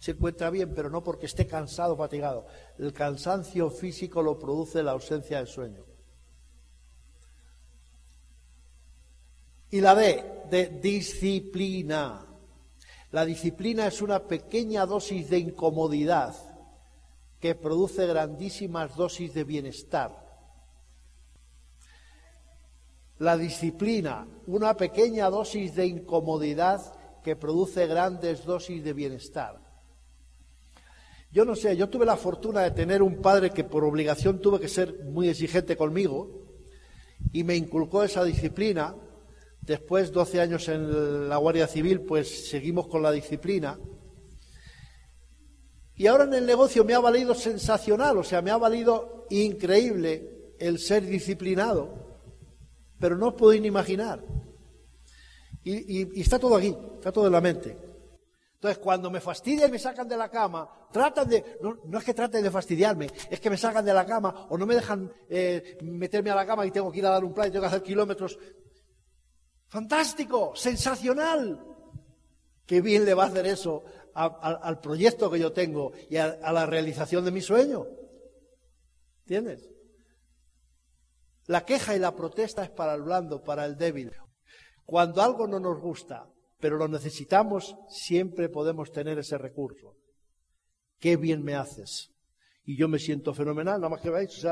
se 0.00 0.10
encuentra 0.10 0.50
bien, 0.50 0.74
pero 0.74 0.90
no 0.90 1.02
porque 1.02 1.26
esté 1.26 1.46
cansado, 1.46 1.96
fatigado. 1.96 2.46
El 2.76 2.92
cansancio 2.92 3.70
físico 3.70 4.20
lo 4.20 4.38
produce 4.38 4.82
la 4.82 4.90
ausencia 4.90 5.38
de 5.38 5.46
sueño. 5.46 5.84
Y 9.70 9.80
la 9.80 9.94
D, 9.94 10.42
de 10.50 10.66
disciplina. 10.66 12.26
La 13.12 13.24
disciplina 13.24 13.86
es 13.86 14.02
una 14.02 14.26
pequeña 14.26 14.84
dosis 14.86 15.30
de 15.30 15.38
incomodidad 15.38 16.49
que 17.40 17.54
produce 17.54 18.06
grandísimas 18.06 18.96
dosis 18.96 19.32
de 19.34 19.44
bienestar. 19.44 20.28
La 23.18 23.36
disciplina, 23.36 24.26
una 24.46 24.76
pequeña 24.76 25.28
dosis 25.28 25.74
de 25.74 25.86
incomodidad 25.86 26.80
que 27.22 27.36
produce 27.36 27.86
grandes 27.86 28.44
dosis 28.44 28.82
de 28.82 28.92
bienestar. 28.92 29.60
Yo 31.32 31.44
no 31.44 31.54
sé, 31.54 31.76
yo 31.76 31.88
tuve 31.88 32.06
la 32.06 32.16
fortuna 32.16 32.62
de 32.62 32.72
tener 32.72 33.02
un 33.02 33.20
padre 33.20 33.50
que 33.50 33.64
por 33.64 33.84
obligación 33.84 34.40
tuve 34.40 34.58
que 34.58 34.68
ser 34.68 35.04
muy 35.04 35.28
exigente 35.28 35.76
conmigo 35.76 36.46
y 37.32 37.44
me 37.44 37.56
inculcó 37.56 38.02
esa 38.02 38.24
disciplina 38.24 38.94
Después, 39.60 40.10
12 40.10 40.40
años 40.40 40.68
en 40.68 41.28
la 41.28 41.36
Guardia 41.36 41.66
Civil, 41.66 42.00
pues 42.00 42.48
seguimos 42.48 42.88
con 42.88 43.02
la 43.02 43.12
disciplina. 43.12 43.78
Y 46.00 46.06
ahora 46.06 46.24
en 46.24 46.32
el 46.32 46.46
negocio 46.46 46.82
me 46.82 46.94
ha 46.94 46.98
valido 46.98 47.34
sensacional, 47.34 48.16
o 48.16 48.24
sea, 48.24 48.40
me 48.40 48.50
ha 48.50 48.56
valido 48.56 49.26
increíble 49.28 50.54
el 50.58 50.78
ser 50.78 51.04
disciplinado, 51.04 51.92
pero 52.98 53.18
no 53.18 53.28
os 53.28 53.34
podéis 53.34 53.60
ni 53.60 53.68
imaginar. 53.68 54.24
Y, 55.62 56.18
está 56.18 56.38
todo 56.38 56.56
aquí, 56.56 56.74
está 56.94 57.12
todo 57.12 57.26
en 57.26 57.32
la 57.32 57.42
mente. 57.42 57.76
Entonces, 58.54 58.78
cuando 58.78 59.10
me 59.10 59.20
fastidian 59.20 59.68
y 59.68 59.72
me 59.72 59.78
sacan 59.78 60.08
de 60.08 60.16
la 60.16 60.30
cama, 60.30 60.88
tratan 60.90 61.28
de, 61.28 61.58
no, 61.60 61.98
es 61.98 62.04
que 62.04 62.14
traten 62.14 62.42
de 62.42 62.50
fastidiarme, 62.50 63.10
es 63.28 63.38
que 63.38 63.50
me 63.50 63.58
sacan 63.58 63.84
de 63.84 63.92
la 63.92 64.06
cama 64.06 64.46
o 64.48 64.56
no 64.56 64.64
me 64.64 64.76
dejan 64.76 65.12
eh, 65.28 65.76
meterme 65.82 66.30
a 66.30 66.34
la 66.34 66.46
cama 66.46 66.64
y 66.64 66.70
tengo 66.70 66.90
que 66.90 67.00
ir 67.00 67.04
a 67.04 67.10
dar 67.10 67.24
un 67.26 67.34
plan 67.34 67.48
y 67.48 67.50
tengo 67.50 67.64
que 67.64 67.68
hacer 67.68 67.82
kilómetros. 67.82 68.38
Fantástico, 69.68 70.56
sensacional. 70.56 71.66
Qué 72.64 72.80
bien 72.80 73.04
le 73.04 73.14
va 73.14 73.24
a 73.24 73.26
hacer 73.26 73.46
eso 73.46 73.82
al 74.14 74.80
proyecto 74.80 75.30
que 75.30 75.38
yo 75.38 75.52
tengo 75.52 75.92
y 76.08 76.16
a, 76.16 76.52
la 76.52 76.66
realización 76.66 77.24
de 77.24 77.30
mi 77.30 77.40
sueño. 77.40 77.86
¿Entiendes? 79.20 79.68
La 81.46 81.64
queja 81.64 81.96
y 81.96 81.98
la 81.98 82.14
protesta 82.14 82.62
es 82.62 82.70
para 82.70 82.94
el 82.94 83.02
blando, 83.02 83.42
para 83.42 83.64
el 83.64 83.76
débil. 83.76 84.12
Cuando 84.84 85.22
algo 85.22 85.46
no 85.46 85.60
nos 85.60 85.80
gusta, 85.80 86.28
pero 86.58 86.76
lo 86.76 86.88
necesitamos, 86.88 87.76
siempre 87.88 88.48
podemos 88.48 88.92
tener 88.92 89.18
ese 89.18 89.38
recurso. 89.38 89.96
Qué 90.98 91.16
bien 91.16 91.42
me 91.42 91.54
haces. 91.54 92.12
Y 92.64 92.76
yo 92.76 92.88
me 92.88 92.98
siento 92.98 93.32
fenomenal, 93.34 93.80
nada 93.80 93.88
más 93.88 94.00
que 94.00 94.10
veis. 94.10 94.44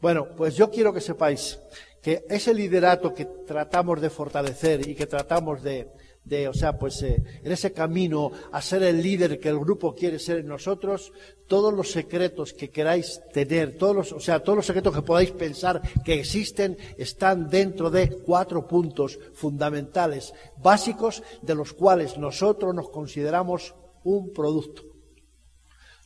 Bueno, 0.00 0.34
pues 0.36 0.56
yo 0.56 0.70
quiero 0.70 0.92
que 0.92 1.00
sepáis 1.00 1.58
que 2.02 2.24
ese 2.28 2.52
liderato 2.52 3.14
que 3.14 3.24
tratamos 3.46 4.00
de 4.00 4.10
fortalecer 4.10 4.88
y 4.88 4.94
que 4.96 5.06
tratamos 5.06 5.62
de, 5.62 5.88
de, 6.24 6.48
o 6.48 6.52
sea, 6.52 6.76
pues 6.76 7.00
eh, 7.02 7.22
en 7.44 7.52
ese 7.52 7.72
camino 7.72 8.32
a 8.50 8.60
ser 8.60 8.82
el 8.82 9.00
líder 9.00 9.38
que 9.38 9.48
el 9.48 9.58
grupo 9.60 9.94
quiere 9.94 10.18
ser 10.18 10.38
en 10.38 10.48
nosotros, 10.48 11.12
todos 11.46 11.72
los 11.72 11.92
secretos 11.92 12.52
que 12.54 12.70
queráis 12.70 13.20
tener, 13.32 13.78
todos 13.78 13.94
los, 13.94 14.12
o 14.12 14.18
sea, 14.18 14.42
todos 14.42 14.56
los 14.56 14.66
secretos 14.66 14.94
que 14.94 15.02
podáis 15.02 15.30
pensar 15.30 15.80
que 16.04 16.14
existen 16.14 16.76
están 16.98 17.48
dentro 17.48 17.88
de 17.88 18.08
cuatro 18.08 18.66
puntos 18.66 19.20
fundamentales, 19.32 20.34
básicos, 20.58 21.22
de 21.40 21.54
los 21.54 21.72
cuales 21.72 22.18
nosotros 22.18 22.74
nos 22.74 22.90
consideramos 22.90 23.76
un 24.02 24.32
producto. 24.32 24.82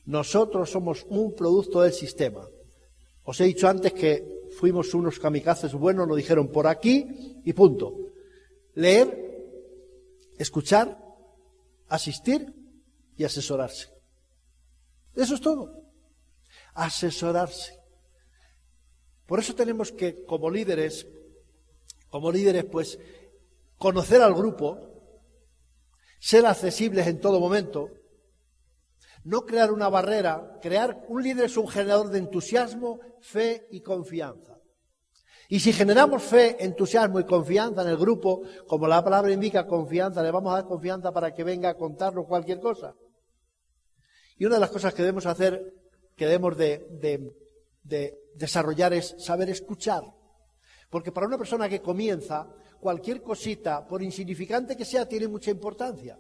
Nosotros 0.05 0.71
somos 0.71 1.07
un 1.09 1.35
producto 1.35 1.81
del 1.81 1.93
sistema. 1.93 2.47
Os 3.25 3.41
he 3.41 3.45
dicho 3.45 3.67
antes 3.67 3.93
que 3.93 4.36
fuimos 4.57 4.95
unos 4.95 5.19
kamikazes 5.19 5.73
buenos, 5.75 6.09
lo 6.09 6.17
dijeron 6.17 6.49
por 6.49 6.67
aquí 6.67 7.41
y 7.45 7.53
punto. 7.53 7.95
Leer 8.75 9.27
escuchar, 10.39 10.99
asistir 11.89 12.53
y 13.17 13.25
asesorarse. 13.25 13.89
Eso 15.15 15.35
es 15.35 15.41
todo. 15.41 15.83
Asesorarse. 16.75 17.79
Por 19.27 19.41
eso 19.41 19.55
tenemos 19.55 19.93
que, 19.93 20.25
como 20.25 20.51
líderes, 20.51 21.07
como 22.11 22.31
líderes, 22.31 22.65
pues, 22.65 22.99
conocer 23.77 24.23
al 24.23 24.35
grupo, 24.35 24.79
ser 26.19 26.47
accesibles 26.47 27.07
en 27.07 27.21
todo 27.21 27.41
momento, 27.41 27.91
no 29.27 29.45
crear 29.45 29.73
una 29.73 29.89
barrera, 29.89 30.59
crear 30.63 31.05
un 31.09 31.21
líder 31.21 31.47
es 31.47 31.57
un 31.57 31.67
generador 31.67 32.11
de 32.11 32.19
entusiasmo, 32.19 33.01
fe 33.21 33.67
y 33.73 33.81
confianza. 33.81 34.57
Y 35.49 35.59
si 35.59 35.73
generamos 35.73 36.23
fe, 36.23 36.65
entusiasmo 36.65 37.19
y 37.19 37.25
confianza 37.25 37.83
en 37.83 37.89
el 37.89 37.97
grupo, 37.97 38.43
como 38.69 38.87
la 38.87 39.03
palabra 39.03 39.33
indica 39.33 39.67
confianza, 39.67 40.23
le 40.23 40.31
vamos 40.31 40.53
a 40.53 40.57
dar 40.57 40.67
confianza 40.67 41.13
para 41.13 41.35
que 41.35 41.43
venga 41.43 41.71
a 41.71 41.77
contarnos 41.77 42.27
cualquier 42.27 42.61
cosa. 42.61 42.95
Y 44.39 44.45
una 44.45 44.57
de 44.57 44.61
las 44.61 44.71
cosas 44.71 44.95
que 44.95 45.03
debemos 45.03 45.27
hacer, 45.27 45.75
que 46.15 46.27
debemos 46.27 46.57
de, 46.57 47.35
desarrollar 48.37 48.93
es 48.93 49.17
saber 49.19 49.51
escuchar. 49.51 50.05
Porque 50.89 51.11
para 51.11 51.27
una 51.27 51.39
persona 51.39 51.69
que 51.69 51.83
comienza, 51.83 52.49
cualquier 52.79 53.23
cosita, 53.23 53.85
por 53.89 54.05
insignificante 54.05 54.77
que 54.77 54.85
sea, 54.85 55.09
tiene 55.09 55.27
mucha 55.27 55.51
importancia. 55.51 56.17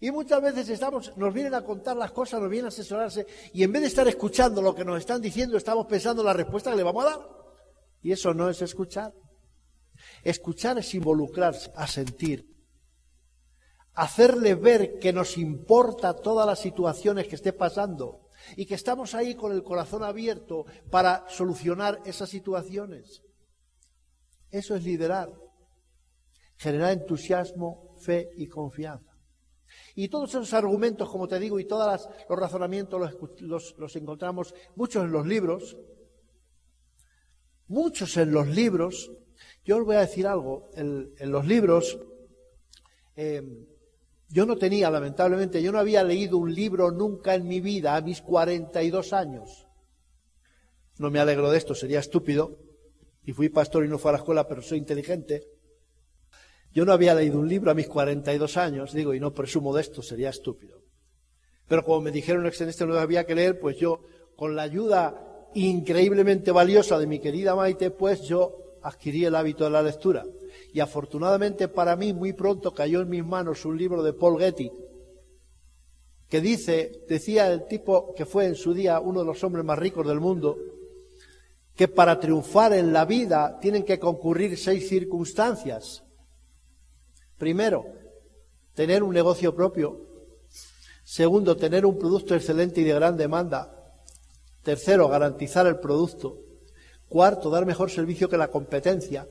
Y 0.00 0.10
muchas 0.12 0.40
veces 0.40 0.80
nos 1.16 1.34
vienen 1.34 1.54
a 1.54 1.64
contar 1.64 1.96
las 1.96 2.12
cosas, 2.12 2.40
nos 2.40 2.50
vienen 2.50 2.66
a 2.66 2.68
asesorarse, 2.68 3.26
y 3.52 3.64
en 3.64 3.72
vez 3.72 3.82
de 3.82 3.88
estar 3.88 4.06
escuchando 4.06 4.62
lo 4.62 4.74
que 4.74 4.84
nos 4.84 4.98
están 4.98 5.20
diciendo, 5.20 5.56
estamos 5.56 5.86
pensando 5.86 6.22
en 6.22 6.26
la 6.26 6.32
respuesta 6.32 6.70
que 6.70 6.76
le 6.76 6.84
vamos 6.84 7.04
a 7.04 7.10
dar. 7.10 7.38
Y 8.00 8.12
eso 8.12 8.32
no 8.32 8.48
es 8.48 8.62
escuchar. 8.62 9.12
Escuchar 10.22 10.78
es 10.78 10.94
involucrarse, 10.94 11.72
a 11.74 11.88
sentir. 11.88 12.46
Hacerle 13.94 14.54
ver 14.54 15.00
que 15.00 15.12
nos 15.12 15.36
importa 15.36 16.14
todas 16.14 16.46
las 16.46 16.60
situaciones 16.60 17.26
que 17.26 17.34
esté 17.34 17.52
pasando 17.52 18.28
y 18.56 18.66
que 18.66 18.76
estamos 18.76 19.16
ahí 19.16 19.34
con 19.34 19.50
el 19.50 19.64
corazón 19.64 20.04
abierto 20.04 20.64
para 20.92 21.24
solucionar 21.28 22.00
esas 22.04 22.30
situaciones. 22.30 23.22
Eso 24.50 24.76
es 24.76 24.84
liderar. 24.84 25.32
Generar 26.56 26.92
entusiasmo, 26.92 27.96
fe 27.98 28.30
y 28.36 28.46
confianza. 28.46 29.07
Y 29.94 30.08
todos 30.08 30.30
esos 30.30 30.52
argumentos, 30.54 31.08
como 31.08 31.28
te 31.28 31.38
digo, 31.38 31.58
y 31.58 31.64
todos 31.64 32.08
los 32.28 32.38
razonamientos 32.38 33.14
los, 33.40 33.74
los 33.78 33.96
encontramos 33.96 34.54
muchos 34.76 35.04
en 35.04 35.12
los 35.12 35.26
libros, 35.26 35.76
muchos 37.68 38.16
en 38.16 38.32
los 38.32 38.48
libros, 38.48 39.10
yo 39.64 39.76
os 39.76 39.84
voy 39.84 39.96
a 39.96 40.00
decir 40.00 40.26
algo, 40.26 40.70
en, 40.74 41.12
los 41.30 41.46
libros, 41.46 41.98
eh, 43.16 43.42
yo 44.28 44.46
no 44.46 44.56
tenía, 44.56 44.90
lamentablemente, 44.90 45.62
yo 45.62 45.72
no 45.72 45.78
había 45.78 46.02
leído 46.02 46.38
un 46.38 46.54
libro 46.54 46.90
nunca 46.90 47.34
en 47.34 47.46
mi 47.46 47.60
vida 47.60 47.96
a 47.96 48.00
mis 48.00 48.20
42 48.22 49.12
años. 49.12 49.66
No 50.98 51.10
me 51.10 51.20
alegro 51.20 51.50
de 51.50 51.58
esto, 51.58 51.74
sería 51.74 52.00
estúpido. 52.00 52.58
Y 53.24 53.32
fui 53.32 53.48
pastor 53.48 53.84
y 53.84 53.88
no 53.88 53.98
fui 53.98 54.08
a 54.08 54.12
la 54.12 54.18
escuela, 54.18 54.48
pero 54.48 54.62
soy 54.62 54.78
inteligente. 54.78 55.46
Yo 56.72 56.84
no 56.84 56.92
había 56.92 57.14
leído 57.14 57.38
un 57.38 57.48
libro 57.48 57.70
a 57.70 57.74
mis 57.74 57.88
42 57.88 58.56
años, 58.56 58.92
digo, 58.92 59.14
y 59.14 59.20
no 59.20 59.32
presumo 59.32 59.74
de 59.74 59.82
esto, 59.82 60.02
sería 60.02 60.30
estúpido. 60.30 60.82
Pero 61.66 61.84
como 61.84 62.00
me 62.00 62.10
dijeron 62.10 62.48
que 62.50 62.62
en 62.62 62.70
este 62.70 62.86
no 62.86 62.98
había 62.98 63.24
que 63.24 63.34
leer, 63.34 63.58
pues 63.58 63.76
yo, 63.76 64.00
con 64.36 64.56
la 64.56 64.62
ayuda 64.62 65.48
increíblemente 65.54 66.50
valiosa 66.50 66.98
de 66.98 67.06
mi 67.06 67.20
querida 67.20 67.54
Maite, 67.54 67.90
pues 67.90 68.22
yo 68.22 68.78
adquirí 68.82 69.24
el 69.24 69.34
hábito 69.34 69.64
de 69.64 69.70
la 69.70 69.82
lectura. 69.82 70.24
Y 70.72 70.80
afortunadamente 70.80 71.68
para 71.68 71.96
mí 71.96 72.12
muy 72.12 72.32
pronto 72.32 72.72
cayó 72.72 73.00
en 73.00 73.08
mis 73.08 73.24
manos 73.24 73.64
un 73.64 73.76
libro 73.76 74.02
de 74.02 74.12
Paul 74.12 74.38
Getty, 74.38 74.70
que 76.28 76.40
dice, 76.40 77.04
decía 77.08 77.50
el 77.50 77.66
tipo 77.66 78.14
que 78.14 78.26
fue 78.26 78.46
en 78.46 78.54
su 78.54 78.74
día 78.74 79.00
uno 79.00 79.20
de 79.20 79.26
los 79.26 79.42
hombres 79.44 79.64
más 79.64 79.78
ricos 79.78 80.06
del 80.06 80.20
mundo, 80.20 80.58
que 81.74 81.88
para 81.88 82.18
triunfar 82.18 82.72
en 82.74 82.92
la 82.92 83.04
vida 83.04 83.58
tienen 83.60 83.84
que 83.84 83.98
concurrir 83.98 84.58
seis 84.58 84.88
circunstancias. 84.88 86.04
Primero, 87.38 87.86
tener 88.74 89.02
un 89.02 89.14
negocio 89.14 89.54
propio. 89.54 90.00
Segundo, 91.04 91.56
tener 91.56 91.86
un 91.86 91.98
producto 91.98 92.34
excelente 92.34 92.80
y 92.80 92.84
de 92.84 92.92
gran 92.92 93.16
demanda. 93.16 93.74
Tercero, 94.62 95.08
garantizar 95.08 95.66
el 95.66 95.78
producto. 95.78 96.36
Cuarto, 97.08 97.48
dar 97.48 97.64
mejor 97.64 97.90
servicio 97.90 98.28
que 98.28 98.36
la 98.36 98.48
competencia. 98.48 99.26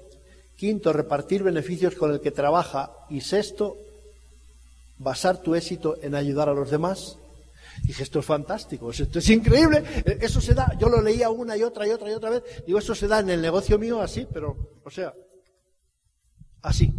Quinto, 0.55 0.91
repartir 0.91 1.43
beneficios 1.43 1.93
con 1.95 2.11
el 2.11 2.21
que 2.21 2.31
trabaja. 2.31 2.91
Y 3.09 3.21
sexto, 3.21 3.77
basar 4.97 5.41
tu 5.41 5.53
éxito 5.53 5.97
en 6.01 6.15
ayudar 6.15 6.49
a 6.49 6.53
los 6.53 6.71
demás. 6.71 7.17
Dije, 7.83 8.03
esto 8.03 8.19
es 8.19 8.25
fantástico, 8.25 8.89
esto 8.89 9.19
es 9.19 9.29
increíble, 9.29 9.83
e, 10.03 10.17
eso 10.21 10.41
se 10.41 10.55
da, 10.55 10.75
yo 10.79 10.89
lo 10.89 10.99
leía 10.99 11.29
una 11.29 11.55
y 11.55 11.61
otra 11.61 11.87
y 11.87 11.91
otra 11.91 12.09
y 12.09 12.13
otra 12.13 12.31
vez, 12.31 12.43
digo, 12.65 12.79
eso 12.79 12.95
se 12.95 13.07
da 13.07 13.19
en 13.19 13.29
el 13.29 13.39
negocio 13.39 13.77
mío 13.77 14.01
así, 14.01 14.27
pero, 14.33 14.57
o 14.83 14.89
sea, 14.89 15.13
así. 16.63 16.91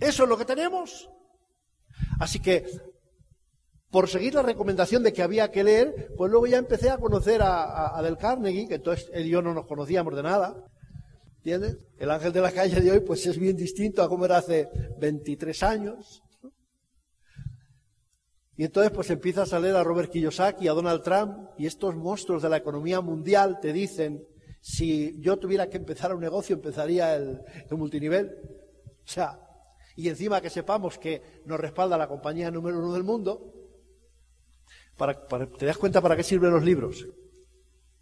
Eso 0.00 0.22
es 0.24 0.28
lo 0.28 0.38
que 0.38 0.44
tenemos. 0.44 1.08
Así 2.18 2.40
que 2.40 2.64
por 3.90 4.08
seguir 4.08 4.34
la 4.34 4.42
recomendación 4.42 5.02
de 5.02 5.12
que 5.12 5.22
había 5.22 5.50
que 5.50 5.64
leer, 5.64 6.12
pues 6.16 6.30
luego 6.30 6.46
ya 6.46 6.58
empecé 6.58 6.90
a 6.90 6.98
conocer 6.98 7.40
a, 7.42 8.00
Del 8.02 8.16
Carnegie, 8.16 8.68
que 8.68 8.76
entonces 8.76 9.10
él 9.12 9.26
y 9.26 9.30
yo 9.30 9.42
no 9.42 9.52
nos 9.52 9.66
conocíamos 9.66 10.14
de 10.14 10.22
nada. 10.22 10.64
¿Entiendes? 11.38 11.78
El 11.98 12.10
ángel 12.10 12.32
de 12.32 12.40
la 12.40 12.52
calle 12.52 12.80
de 12.80 12.90
hoy 12.92 13.00
pues 13.00 13.26
es 13.26 13.38
bien 13.38 13.56
distinto 13.56 14.02
a 14.02 14.08
como 14.08 14.26
era 14.26 14.38
hace 14.38 14.68
23 14.98 15.62
años. 15.62 16.22
Y 18.56 18.64
entonces 18.64 18.92
pues 18.92 19.10
empiezas 19.10 19.52
a 19.52 19.58
leer 19.58 19.74
a 19.74 19.82
Robert 19.82 20.12
Kiyosaki, 20.12 20.68
a 20.68 20.72
Donald 20.72 21.02
Trump, 21.02 21.48
y 21.58 21.66
estos 21.66 21.96
monstruos 21.96 22.42
de 22.42 22.50
la 22.50 22.58
economía 22.58 23.00
mundial 23.00 23.58
te 23.60 23.72
dicen, 23.72 24.22
si 24.60 25.18
yo 25.20 25.38
tuviera 25.38 25.68
que 25.68 25.78
empezar 25.78 26.14
un 26.14 26.20
negocio, 26.20 26.54
empezaría 26.54 27.16
el, 27.16 27.40
el 27.68 27.76
multinivel. 27.76 28.36
O 29.02 29.08
sea, 29.08 29.40
y 30.00 30.08
encima 30.08 30.40
que 30.40 30.50
sepamos 30.50 30.98
que 30.98 31.40
nos 31.44 31.60
respalda 31.60 31.96
la 31.96 32.08
compañía 32.08 32.50
número 32.50 32.78
uno 32.78 32.92
del 32.92 33.04
mundo, 33.04 33.60
¿Te 35.58 35.66
das 35.66 35.78
cuenta 35.78 36.00
para 36.00 36.14
qué 36.14 36.22
sirven 36.22 36.52
los 36.52 36.62
libros? 36.62 37.06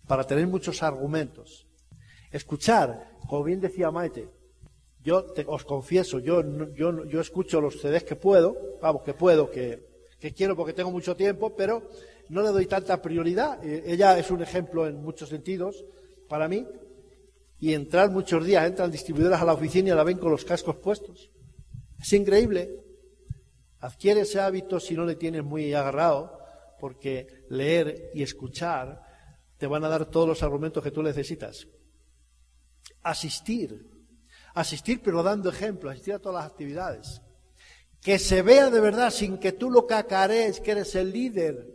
Para 0.07 0.25
tener 0.25 0.47
muchos 0.49 0.83
argumentos. 0.83 1.67
Escuchar, 2.33 3.13
como 3.29 3.45
bien 3.45 3.61
decía 3.61 3.91
Maite, 3.91 4.29
Yo 5.05 5.25
os 5.47 5.65
confieso, 5.65 6.19
yo, 6.19 6.43
yo, 6.75 7.05
yo 7.05 7.21
escucho 7.21 7.61
los 7.61 7.81
CDs 7.81 8.03
que 8.03 8.17
puedo, 8.17 8.57
vamos, 8.83 9.03
que 9.03 9.15
puedo, 9.15 9.49
que, 9.49 9.87
que 10.19 10.35
quiero 10.35 10.57
porque 10.57 10.73
tengo 10.73 10.91
mucho 10.91 11.15
tiempo, 11.15 11.55
pero 11.55 11.89
no 12.31 12.43
le 12.43 12.49
doy 12.49 12.67
tanta 12.67 13.01
prioridad. 13.01 13.65
Eh, 13.65 13.85
ella 13.87 14.19
es 14.19 14.31
un 14.33 14.43
ejemplo 14.43 14.87
en 14.87 15.01
muchos 15.01 15.29
sentidos 15.29 15.85
para 16.29 16.49
mí. 16.49 16.67
Y 17.61 17.75
entrar 17.75 18.11
muchos 18.11 18.45
días, 18.45 18.67
entran 18.67 18.91
distribuidoras 18.91 19.41
a 19.41 19.45
la 19.45 19.55
oficina 19.55 19.91
y 19.91 19.95
la 19.95 20.05
ven 20.05 20.19
con 20.19 20.31
los 20.31 20.45
cascos 20.45 20.77
puestos. 20.77 21.31
Es 21.99 22.13
increíble. 22.13 22.85
Adquiere 23.81 24.23
ese 24.23 24.41
hábito 24.41 24.81
si 24.81 24.95
no 24.95 25.05
le 25.05 25.17
tienes 25.17 25.45
muy 25.45 25.73
agarrado, 25.75 26.39
porque 26.81 27.45
leer 27.49 28.11
y 28.15 28.23
escuchar 28.23 29.03
te 29.57 29.67
van 29.67 29.85
a 29.85 29.89
dar 29.89 30.07
todos 30.07 30.29
los 30.29 30.43
argumentos 30.43 30.83
que 30.83 30.91
tú 30.91 31.03
necesitas. 31.03 31.67
Asistir. 33.03 33.87
Asistir 34.55 35.01
pero 35.03 35.23
dando 35.23 35.51
ejemplo, 35.51 35.91
asistir 35.91 36.15
a 36.15 36.19
todas 36.19 36.43
las 36.43 36.51
actividades. 36.51 37.21
Que 38.01 38.19
se 38.19 38.43
vea 38.43 38.71
de 38.71 38.81
verdad 38.81 39.11
sin 39.11 39.39
que 39.39 39.53
tú 39.53 39.71
lo 39.71 39.87
cacarees 39.87 40.61
que 40.61 40.73
eres 40.73 40.95
el 40.95 41.13
líder. 41.13 41.67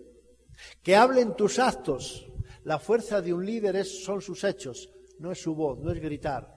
Que 0.81 0.95
hablen 0.95 1.36
tus 1.36 1.59
actos. 1.59 2.27
La 2.63 2.79
fuerza 2.79 3.21
de 3.21 3.33
un 3.33 3.45
líder 3.45 3.75
es, 3.75 4.03
son 4.03 4.21
sus 4.21 4.43
hechos, 4.45 4.89
no 5.19 5.33
es 5.33 5.41
su 5.41 5.53
voz, 5.53 5.79
no 5.79 5.91
es 5.91 5.99
gritar. 5.99 6.52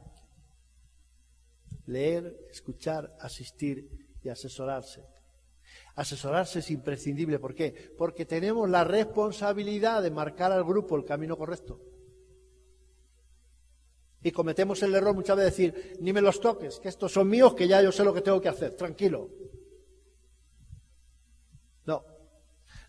Leer, 1.87 2.37
escuchar, 2.51 3.16
asistir 3.20 3.88
y 4.22 4.29
asesorarse. 4.29 5.05
Asesorarse 5.94 6.59
es 6.59 6.70
imprescindible. 6.70 7.38
¿Por 7.38 7.55
qué? 7.55 7.92
Porque 7.96 8.27
tenemos 8.27 8.68
la 8.68 8.85
responsabilidad 8.85 10.03
de 10.03 10.11
marcar 10.11 10.53
al 10.53 10.64
grupo 10.64 10.96
el 10.96 11.05
camino 11.05 11.37
correcto. 11.37 11.81
Y 14.22 14.33
cometemos 14.33 14.83
el 14.83 14.94
error 14.94 15.14
muchas 15.14 15.37
veces 15.37 15.57
de 15.57 15.64
decir, 15.64 15.99
ni 16.01 16.12
me 16.12 16.20
los 16.20 16.40
toques, 16.40 16.81
que 16.81 16.88
estos 16.88 17.12
son 17.12 17.29
míos, 17.29 17.55
que 17.55 17.68
ya 17.68 17.81
yo 17.81 17.92
sé 17.92 18.03
lo 18.05 18.12
que 18.12 18.22
tengo 18.22 18.40
que 18.40 18.49
hacer, 18.49 18.75
tranquilo. 18.75 19.31
No, 21.85 22.05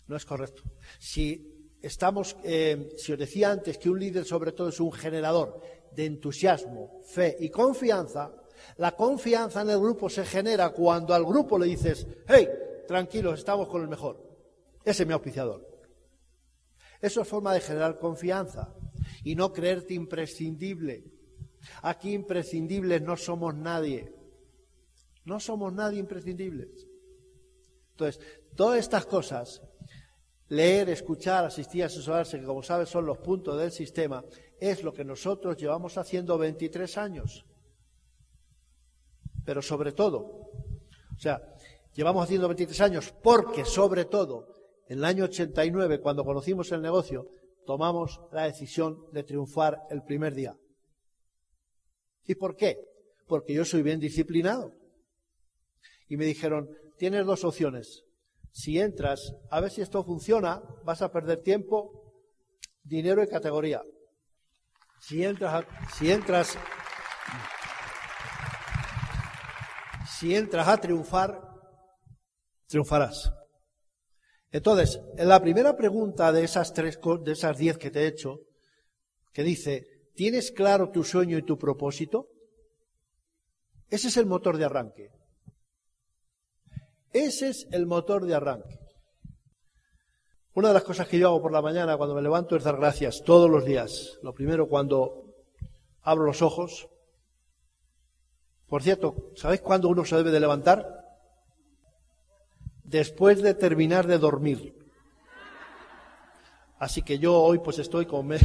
no 0.08 0.16
es 0.16 0.24
correcto. 0.24 0.62
Si 0.98 1.76
estamos, 1.80 2.36
eh, 2.42 2.90
si 2.96 3.12
os 3.12 3.18
decía 3.18 3.52
antes 3.52 3.78
que 3.78 3.88
un 3.88 4.00
líder 4.00 4.24
sobre 4.24 4.52
todo 4.52 4.70
es 4.70 4.80
un 4.80 4.92
generador 4.92 5.60
de 5.92 6.06
entusiasmo, 6.06 7.00
fe 7.04 7.36
y 7.38 7.50
confianza, 7.50 8.32
la 8.76 8.92
confianza 8.92 9.62
en 9.62 9.70
el 9.70 9.78
grupo 9.78 10.08
se 10.08 10.24
genera 10.24 10.70
cuando 10.70 11.14
al 11.14 11.24
grupo 11.24 11.58
le 11.58 11.66
dices, 11.66 12.06
hey, 12.26 12.48
tranquilos, 12.86 13.38
estamos 13.38 13.68
con 13.68 13.82
el 13.82 13.88
mejor. 13.88 14.28
Ese 14.84 15.02
es 15.02 15.06
mi 15.06 15.12
auspiciador. 15.12 15.66
Eso 17.00 17.20
es 17.20 17.28
forma 17.28 17.54
de 17.54 17.60
generar 17.60 17.98
confianza 17.98 18.74
y 19.22 19.34
no 19.34 19.52
creerte 19.52 19.94
imprescindible. 19.94 21.04
Aquí 21.82 22.12
imprescindibles 22.12 23.02
no 23.02 23.16
somos 23.16 23.54
nadie. 23.54 24.14
No 25.24 25.38
somos 25.40 25.72
nadie 25.72 26.00
imprescindibles. 26.00 26.88
Entonces, 27.90 28.20
todas 28.56 28.78
estas 28.78 29.06
cosas, 29.06 29.62
leer, 30.48 30.88
escuchar, 30.88 31.44
asistir, 31.44 31.84
asesorarse, 31.84 32.40
que 32.40 32.46
como 32.46 32.62
sabes 32.62 32.88
son 32.88 33.06
los 33.06 33.18
puntos 33.18 33.58
del 33.58 33.70
sistema, 33.70 34.24
es 34.58 34.82
lo 34.82 34.92
que 34.92 35.04
nosotros 35.04 35.56
llevamos 35.56 35.98
haciendo 35.98 36.38
23 36.38 36.98
años. 36.98 37.44
Pero 39.48 39.62
sobre 39.62 39.92
todo, 39.92 40.18
o 40.18 41.18
sea, 41.18 41.40
llevamos 41.94 42.22
haciendo 42.22 42.48
23 42.48 42.82
años 42.82 43.14
porque 43.22 43.64
sobre 43.64 44.04
todo 44.04 44.52
en 44.88 44.98
el 44.98 45.04
año 45.06 45.24
89, 45.24 46.00
cuando 46.00 46.22
conocimos 46.22 46.70
el 46.70 46.82
negocio, 46.82 47.30
tomamos 47.64 48.20
la 48.30 48.42
decisión 48.42 49.06
de 49.10 49.22
triunfar 49.22 49.84
el 49.88 50.02
primer 50.02 50.34
día. 50.34 50.54
¿Y 52.26 52.34
por 52.34 52.56
qué? 52.56 52.76
Porque 53.26 53.54
yo 53.54 53.64
soy 53.64 53.80
bien 53.80 53.98
disciplinado. 53.98 54.74
Y 56.08 56.18
me 56.18 56.26
dijeron, 56.26 56.68
tienes 56.98 57.24
dos 57.24 57.42
opciones. 57.42 58.04
Si 58.52 58.78
entras, 58.78 59.32
a 59.50 59.60
ver 59.62 59.70
si 59.70 59.80
esto 59.80 60.04
funciona, 60.04 60.62
vas 60.84 61.00
a 61.00 61.10
perder 61.10 61.40
tiempo, 61.40 62.22
dinero 62.82 63.22
y 63.22 63.28
categoría. 63.28 63.80
Si 65.00 65.24
entras, 65.24 65.64
si 65.96 66.10
entras, 66.12 66.58
si 70.18 70.34
entras 70.34 70.66
a 70.66 70.78
triunfar, 70.78 71.40
triunfarás. 72.66 73.32
Entonces, 74.50 75.00
en 75.16 75.28
la 75.28 75.40
primera 75.40 75.76
pregunta 75.76 76.32
de 76.32 76.42
esas 76.42 76.72
tres, 76.72 76.98
de 77.22 77.32
esas 77.32 77.56
diez 77.56 77.78
que 77.78 77.90
te 77.90 78.00
he 78.00 78.06
hecho, 78.08 78.40
que 79.32 79.44
dice, 79.44 79.86
¿tienes 80.14 80.50
claro 80.50 80.90
tu 80.90 81.04
sueño 81.04 81.38
y 81.38 81.44
tu 81.44 81.56
propósito? 81.56 82.28
Ese 83.90 84.08
es 84.08 84.16
el 84.16 84.26
motor 84.26 84.56
de 84.56 84.64
arranque. 84.64 85.10
Ese 87.12 87.50
es 87.50 87.68
el 87.70 87.86
motor 87.86 88.26
de 88.26 88.34
arranque. 88.34 88.78
Una 90.54 90.68
de 90.68 90.74
las 90.74 90.82
cosas 90.82 91.06
que 91.06 91.18
yo 91.18 91.28
hago 91.28 91.42
por 91.42 91.52
la 91.52 91.62
mañana 91.62 91.96
cuando 91.96 92.16
me 92.16 92.22
levanto 92.22 92.56
es 92.56 92.64
dar 92.64 92.76
gracias 92.76 93.22
todos 93.24 93.48
los 93.48 93.64
días. 93.64 94.18
Lo 94.22 94.34
primero 94.34 94.68
cuando 94.68 95.32
abro 96.02 96.24
los 96.24 96.42
ojos. 96.42 96.88
Por 98.68 98.82
cierto, 98.82 99.32
¿sabéis 99.34 99.62
cuándo 99.62 99.88
uno 99.88 100.04
se 100.04 100.16
debe 100.16 100.30
de 100.30 100.40
levantar? 100.40 101.04
Después 102.84 103.42
de 103.42 103.54
terminar 103.54 104.06
de 104.06 104.18
dormir. 104.18 104.74
Así 106.78 107.02
que 107.02 107.18
yo 107.18 107.34
hoy 107.34 107.58
pues 107.58 107.78
estoy 107.78 108.06
como 108.06 108.22
me, 108.24 108.38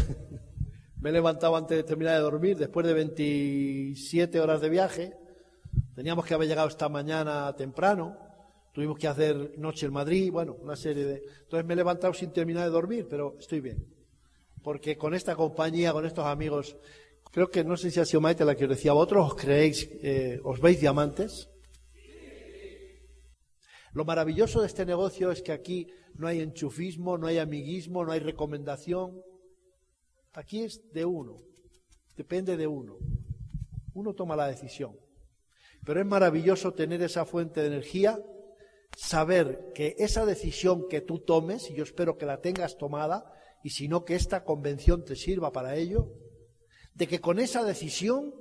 me 1.01 1.09
he 1.09 1.13
levantado 1.13 1.55
antes 1.55 1.77
de 1.77 1.83
terminar 1.83 2.15
de 2.15 2.21
dormir, 2.21 2.57
después 2.57 2.87
de 2.87 2.93
27 2.93 4.39
horas 4.39 4.61
de 4.61 4.69
viaje. 4.69 5.17
Teníamos 5.93 6.25
que 6.25 6.33
haber 6.33 6.47
llegado 6.47 6.69
esta 6.69 6.87
mañana 6.87 7.53
temprano. 7.55 8.17
Tuvimos 8.71 8.97
que 8.97 9.07
hacer 9.07 9.59
noche 9.59 9.85
en 9.85 9.93
Madrid, 9.93 10.31
bueno, 10.31 10.57
una 10.59 10.75
serie 10.75 11.05
de... 11.05 11.23
Entonces 11.43 11.65
me 11.65 11.73
he 11.73 11.77
levantado 11.77 12.13
sin 12.13 12.31
terminar 12.31 12.63
de 12.63 12.71
dormir, 12.71 13.07
pero 13.07 13.35
estoy 13.37 13.59
bien. 13.59 13.85
Porque 14.63 14.97
con 14.97 15.13
esta 15.13 15.35
compañía, 15.35 15.91
con 15.91 16.05
estos 16.05 16.25
amigos, 16.25 16.75
creo 17.33 17.49
que 17.49 17.63
no 17.63 17.75
sé 17.75 17.89
si 17.89 17.99
ha 17.99 18.05
sido 18.05 18.21
Maite 18.21 18.45
la 18.45 18.55
que 18.55 18.65
os 18.65 18.69
decía, 18.69 18.93
¿vosotros 18.93 19.33
os 19.33 19.35
creéis, 19.35 19.89
eh, 20.03 20.39
os 20.43 20.61
veis 20.61 20.79
diamantes? 20.79 21.49
Lo 23.93 24.05
maravilloso 24.05 24.61
de 24.61 24.67
este 24.67 24.85
negocio 24.85 25.31
es 25.31 25.41
que 25.41 25.51
aquí 25.51 25.87
no 26.13 26.27
hay 26.27 26.41
enchufismo, 26.41 27.17
no 27.17 27.25
hay 27.25 27.39
amiguismo, 27.39 28.05
no 28.05 28.11
hay 28.11 28.19
recomendación. 28.19 29.19
Aquí 30.33 30.63
es 30.63 30.91
de 30.93 31.05
uno, 31.05 31.37
depende 32.15 32.55
de 32.55 32.67
uno. 32.67 32.97
Uno 33.95 34.13
toma 34.13 34.35
la 34.35 34.47
decisión. 34.47 34.95
Pero 35.83 35.99
es 35.99 36.05
maravilloso 36.05 36.73
tener 36.73 37.01
esa 37.01 37.25
fuente 37.25 37.61
de 37.61 37.67
energía 37.67 38.19
saber 38.95 39.71
que 39.73 39.95
esa 39.97 40.23
decisión 40.25 40.87
que 40.87 41.01
tú 41.01 41.19
tomes, 41.19 41.69
y 41.71 41.73
yo 41.73 41.83
espero 41.83 42.15
que 42.15 42.27
la 42.27 42.41
tengas 42.41 42.77
tomada, 42.77 43.33
y 43.63 43.71
si 43.71 43.87
no 43.87 44.05
que 44.05 44.13
esta 44.13 44.43
convención 44.43 45.03
te 45.03 45.15
sirva 45.15 45.51
para 45.51 45.75
ello, 45.75 46.11
de 46.95 47.07
que 47.07 47.19
con 47.19 47.39
esa 47.39 47.63
decisión 47.63 48.33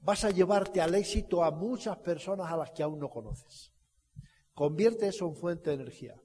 vas 0.00 0.24
a 0.24 0.30
llevarte 0.30 0.80
al 0.80 0.94
éxito 0.94 1.44
a 1.44 1.50
muchas 1.50 1.98
personas 1.98 2.50
a 2.50 2.56
las 2.56 2.70
que 2.70 2.82
aún 2.82 2.98
no 2.98 3.10
conoces. 3.10 3.70
Convierte 4.54 5.08
eso 5.08 5.26
en 5.26 5.36
fuente 5.36 5.70
de 5.70 5.76
energía. 5.76 6.20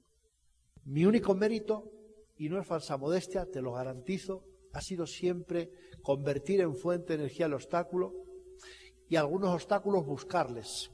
Mi 0.84 1.04
único 1.04 1.34
mérito, 1.34 1.92
y 2.36 2.48
no 2.48 2.60
es 2.60 2.66
falsa 2.66 2.96
modestia, 2.96 3.46
te 3.46 3.62
lo 3.62 3.72
garantizo, 3.72 4.44
ha 4.72 4.80
sido 4.80 5.06
siempre 5.06 5.70
convertir 6.02 6.60
en 6.60 6.76
fuente 6.76 7.08
de 7.08 7.24
energía 7.24 7.46
el 7.46 7.54
obstáculo 7.54 8.14
y 9.08 9.16
algunos 9.16 9.54
obstáculos 9.54 10.04
buscarles. 10.04 10.90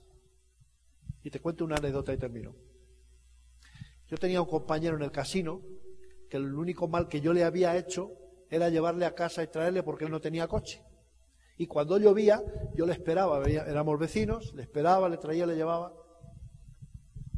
Y 1.23 1.31
te 1.31 1.41
cuento 1.41 1.65
una 1.65 1.77
anécdota 1.77 2.13
y 2.13 2.19
termino. 2.19 2.55
Yo 4.09 4.17
tenía 4.19 4.43
un 4.43 4.49
compañero 4.49 4.97
en 4.97 5.03
el 5.03 5.11
casino 5.11 5.63
que 6.29 6.37
el 6.37 6.55
único 6.55 6.87
mal 6.89 7.09
que 7.09 7.21
yo 7.21 7.33
le 7.33 7.45
había 7.45 7.77
hecho 7.77 8.22
era 8.53 8.69
llevarle 8.69 9.07
a 9.07 9.15
casa 9.15 9.43
y 9.43 9.47
traerle 9.47 9.83
porque 9.83 10.05
él 10.05 10.11
no 10.11 10.21
tenía 10.21 10.47
coche. 10.47 10.85
Y 11.57 11.67
cuando 11.67 11.99
llovía, 11.99 12.43
yo 12.75 12.85
le 12.85 12.93
esperaba, 12.93 13.43
éramos 13.49 13.99
vecinos, 13.99 14.53
le 14.55 14.63
esperaba, 14.63 15.09
le 15.09 15.17
traía, 15.17 15.47
le 15.47 15.57
llevaba. 15.57 15.95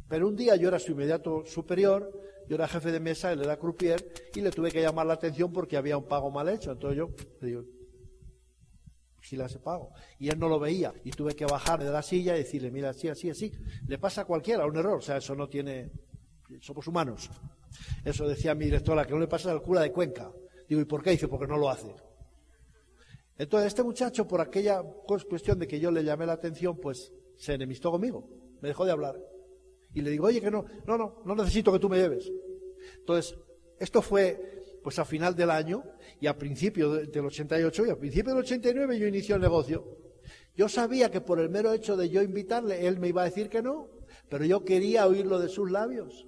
Pero 0.09 0.27
un 0.27 0.35
día 0.35 0.57
yo 0.57 0.67
era 0.67 0.77
su 0.77 0.91
inmediato 0.91 1.45
superior, 1.45 2.11
yo 2.49 2.55
era 2.55 2.67
jefe 2.67 2.91
de 2.91 2.99
mesa, 2.99 3.31
él 3.31 3.41
era 3.41 3.57
croupier, 3.57 4.11
y 4.35 4.41
le 4.41 4.51
tuve 4.51 4.71
que 4.71 4.81
llamar 4.81 5.05
la 5.05 5.13
atención 5.13 5.53
porque 5.53 5.77
había 5.77 5.97
un 5.97 6.05
pago 6.05 6.29
mal 6.29 6.49
hecho. 6.49 6.73
Entonces 6.73 6.97
yo 6.97 7.09
le 7.39 7.47
digo, 7.47 7.63
le 9.31 9.43
hace 9.43 9.59
pago. 9.59 9.91
Y 10.19 10.27
él 10.27 10.37
no 10.37 10.49
lo 10.49 10.59
veía, 10.59 10.93
y 11.05 11.11
tuve 11.11 11.33
que 11.33 11.45
bajar 11.45 11.81
de 11.81 11.91
la 11.91 12.01
silla 12.01 12.35
y 12.35 12.39
decirle, 12.39 12.71
mira, 12.71 12.89
así, 12.89 13.07
así, 13.07 13.29
así. 13.29 13.53
Le 13.87 13.97
pasa 13.97 14.21
a 14.21 14.25
cualquiera 14.25 14.65
un 14.65 14.75
error, 14.75 14.97
o 14.97 15.01
sea, 15.01 15.17
eso 15.17 15.33
no 15.33 15.47
tiene, 15.47 15.91
somos 16.59 16.85
humanos. 16.87 17.29
Eso 18.03 18.27
decía 18.27 18.53
mi 18.53 18.65
directora, 18.65 19.05
que 19.05 19.13
no 19.13 19.19
le 19.19 19.27
pasa 19.27 19.51
al 19.51 19.61
cura 19.61 19.81
de 19.81 19.93
Cuenca. 19.93 20.29
Digo, 20.67 20.81
¿y 20.81 20.85
por 20.85 21.03
qué? 21.03 21.11
Dice, 21.11 21.27
porque 21.27 21.47
no 21.47 21.57
lo 21.57 21.69
hace. 21.69 21.93
Entonces, 23.37 23.67
este 23.67 23.83
muchacho, 23.83 24.27
por 24.27 24.41
aquella 24.41 24.81
cuestión 24.81 25.59
de 25.59 25.67
que 25.67 25.79
yo 25.79 25.91
le 25.91 26.03
llamé 26.03 26.25
la 26.25 26.33
atención, 26.33 26.77
pues 26.79 27.11
se 27.35 27.53
enemistó 27.53 27.91
conmigo, 27.91 28.29
me 28.61 28.69
dejó 28.69 28.85
de 28.85 28.91
hablar. 28.91 29.15
Y 29.93 30.01
le 30.01 30.09
digo, 30.09 30.27
oye, 30.27 30.41
que 30.41 30.51
no, 30.51 30.65
no, 30.85 30.97
no, 30.97 31.21
no 31.25 31.35
necesito 31.35 31.71
que 31.71 31.79
tú 31.79 31.89
me 31.89 31.97
lleves. 31.97 32.31
Entonces, 32.99 33.35
esto 33.79 34.01
fue 34.01 34.55
pues 34.83 34.99
a 34.99 35.05
final 35.05 35.35
del 35.35 35.49
año 35.49 35.83
y 36.21 36.27
a 36.27 36.37
principio 36.37 36.91
del 36.91 37.25
88 37.25 37.87
y 37.87 37.89
a 37.89 37.97
principio 37.97 38.33
del 38.33 38.43
89 38.43 38.99
yo 38.99 39.07
inicié 39.07 39.33
el 39.33 39.41
negocio. 39.41 39.83
Yo 40.55 40.69
sabía 40.69 41.09
que 41.09 41.21
por 41.21 41.39
el 41.39 41.49
mero 41.49 41.73
hecho 41.73 41.97
de 41.97 42.09
yo 42.09 42.21
invitarle, 42.21 42.87
él 42.87 42.99
me 42.99 43.09
iba 43.09 43.23
a 43.23 43.25
decir 43.25 43.49
que 43.49 43.63
no, 43.63 43.89
pero 44.29 44.45
yo 44.45 44.63
quería 44.63 45.07
oírlo 45.07 45.39
de 45.39 45.49
sus 45.49 45.71
labios. 45.71 46.27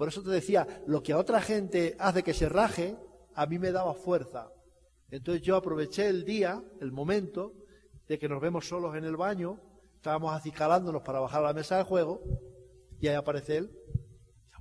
Por 0.00 0.08
eso 0.08 0.22
te 0.22 0.30
decía, 0.30 0.66
lo 0.86 1.02
que 1.02 1.12
a 1.12 1.18
otra 1.18 1.42
gente 1.42 1.94
hace 1.98 2.22
que 2.22 2.32
se 2.32 2.48
raje, 2.48 2.96
a 3.34 3.44
mí 3.44 3.58
me 3.58 3.70
daba 3.70 3.92
fuerza. 3.92 4.50
Entonces 5.10 5.42
yo 5.42 5.56
aproveché 5.56 6.08
el 6.08 6.24
día, 6.24 6.64
el 6.80 6.90
momento, 6.90 7.52
de 8.08 8.18
que 8.18 8.26
nos 8.26 8.40
vemos 8.40 8.66
solos 8.66 8.96
en 8.96 9.04
el 9.04 9.18
baño, 9.18 9.60
estábamos 9.96 10.32
acicalándonos 10.32 11.02
para 11.02 11.20
bajar 11.20 11.44
a 11.44 11.48
la 11.48 11.52
mesa 11.52 11.76
de 11.76 11.82
juego, 11.82 12.22
y 12.98 13.08
ahí 13.08 13.14
aparece 13.14 13.58
él, 13.58 13.70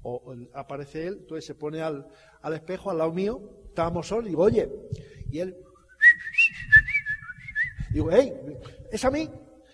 o, 0.03 0.35
aparece 0.53 1.07
él, 1.07 1.19
entonces 1.21 1.45
se 1.45 1.55
pone 1.55 1.81
al, 1.81 2.05
al 2.41 2.53
espejo 2.53 2.91
al 2.91 2.97
lado 2.97 3.13
mío, 3.13 3.39
estábamos 3.69 4.09
solos, 4.09 4.25
y 4.25 4.29
digo, 4.31 4.43
oye, 4.43 4.69
y 5.31 5.39
él, 5.39 5.55
digo, 7.93 8.09
hey, 8.11 8.33
¿es 8.91 9.05
a 9.05 9.09
mí? 9.09 9.29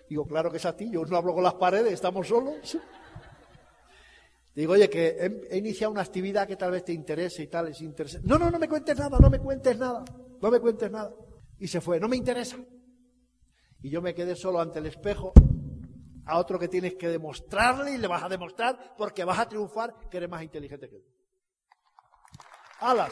Digo, 0.08 0.28
claro 0.28 0.52
que 0.52 0.58
es 0.58 0.66
a 0.68 0.78
ti, 0.78 0.92
yo 0.92 1.04
no 1.06 1.18
hablo 1.18 1.34
con 1.34 1.44
las 1.44 1.56
paredes, 1.56 1.92
estamos 1.92 2.28
solos. 2.28 2.78
Digo, 4.56 4.72
oye, 4.72 4.90
que 4.90 5.44
he, 5.50 5.58
iniciado 5.58 5.92
una 5.92 6.02
actividad 6.02 6.48
que 6.48 6.56
tal 6.56 6.72
vez 6.72 6.86
te 6.86 6.94
interese 6.94 7.44
y 7.44 7.48
tal, 7.48 7.68
es 7.68 7.82
interesante. 7.82 8.26
No, 8.26 8.40
no, 8.40 8.50
no 8.50 8.58
me 8.58 8.70
cuentes 8.70 8.98
nada, 8.98 9.20
no 9.20 9.30
me 9.30 9.40
cuentes 9.40 9.78
nada, 9.78 10.06
no 10.42 10.50
me 10.50 10.60
cuentes 10.62 10.90
nada. 10.90 11.14
Y 11.60 11.68
se 11.68 11.82
fue, 11.82 12.00
no 12.00 12.08
me 12.08 12.16
interesa. 12.16 12.58
Y 13.82 13.90
yo 13.90 14.02
me 14.02 14.16
quedé 14.16 14.34
solo 14.34 14.62
ante 14.62 14.80
el 14.80 14.86
espejo, 14.86 15.34
a 16.26 16.38
otro 16.38 16.58
que 16.58 16.70
tienes 16.70 16.96
que 16.96 17.10
demostrarle 17.10 17.92
y 17.92 17.98
le 17.98 18.08
vas 18.08 18.24
a 18.24 18.30
demostrar 18.30 18.96
porque 18.98 19.26
vas 19.26 19.40
a 19.40 19.50
triunfar 19.50 19.94
que 20.10 20.18
eres 20.18 20.30
más 20.30 20.42
inteligente 20.42 20.90
que 20.90 20.96
él. 20.96 21.06
Alas. 22.80 23.12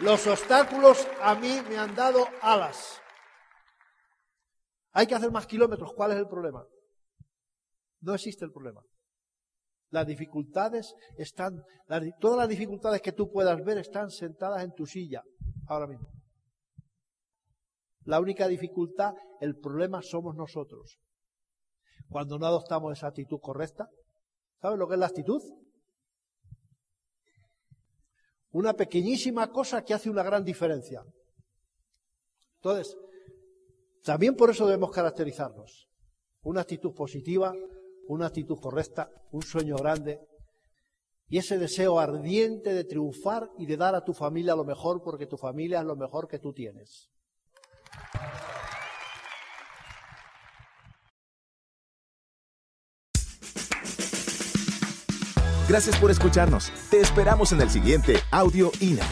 Los 0.00 0.26
obstáculos 0.26 1.06
a 1.20 1.34
mí 1.34 1.60
me 1.68 1.76
han 1.76 1.94
dado 1.94 2.26
alas. 2.40 3.02
Hay 4.92 5.06
que 5.06 5.14
hacer 5.14 5.30
más 5.30 5.46
kilómetros. 5.46 5.92
¿Cuál 5.92 6.12
es 6.12 6.16
el 6.16 6.26
problema? 6.26 6.66
No 8.00 8.14
existe 8.14 8.46
el 8.46 8.50
problema. 8.50 8.82
Las 9.90 10.06
dificultades 10.06 10.94
están, 11.16 11.62
todas 12.20 12.38
las 12.38 12.48
dificultades 12.48 13.02
que 13.02 13.12
tú 13.12 13.30
puedas 13.30 13.62
ver 13.64 13.78
están 13.78 14.10
sentadas 14.10 14.62
en 14.62 14.72
tu 14.72 14.86
silla 14.86 15.22
ahora 15.66 15.88
mismo. 15.88 16.08
La 18.04 18.20
única 18.20 18.48
dificultad, 18.48 19.14
el 19.40 19.56
problema 19.58 20.00
somos 20.00 20.36
nosotros. 20.36 20.98
Cuando 22.08 22.38
no 22.38 22.46
adoptamos 22.46 22.96
esa 22.96 23.08
actitud 23.08 23.38
correcta, 23.40 23.88
¿sabes 24.60 24.78
lo 24.78 24.88
que 24.88 24.94
es 24.94 25.00
la 25.00 25.06
actitud? 25.06 25.42
Una 28.52 28.74
pequeñísima 28.74 29.50
cosa 29.50 29.84
que 29.84 29.94
hace 29.94 30.10
una 30.10 30.22
gran 30.22 30.44
diferencia. 30.44 31.02
Entonces, 32.56 32.96
también 34.02 34.34
por 34.34 34.50
eso 34.50 34.66
debemos 34.66 34.90
caracterizarnos. 34.90 35.88
Una 36.42 36.62
actitud 36.62 36.92
positiva, 36.94 37.54
una 38.10 38.26
actitud 38.26 38.58
correcta, 38.60 39.10
un 39.30 39.42
sueño 39.42 39.76
grande 39.76 40.20
y 41.28 41.38
ese 41.38 41.58
deseo 41.58 42.00
ardiente 42.00 42.74
de 42.74 42.82
triunfar 42.82 43.50
y 43.56 43.66
de 43.66 43.76
dar 43.76 43.94
a 43.94 44.04
tu 44.04 44.12
familia 44.12 44.56
lo 44.56 44.64
mejor 44.64 45.00
porque 45.02 45.26
tu 45.26 45.36
familia 45.36 45.78
es 45.78 45.84
lo 45.84 45.94
mejor 45.94 46.26
que 46.26 46.40
tú 46.40 46.52
tienes. 46.52 47.08
Gracias 55.68 55.96
por 56.00 56.10
escucharnos. 56.10 56.72
Te 56.90 57.00
esperamos 57.00 57.52
en 57.52 57.60
el 57.60 57.70
siguiente 57.70 58.16
Audio 58.32 58.72
INA. 58.80 59.06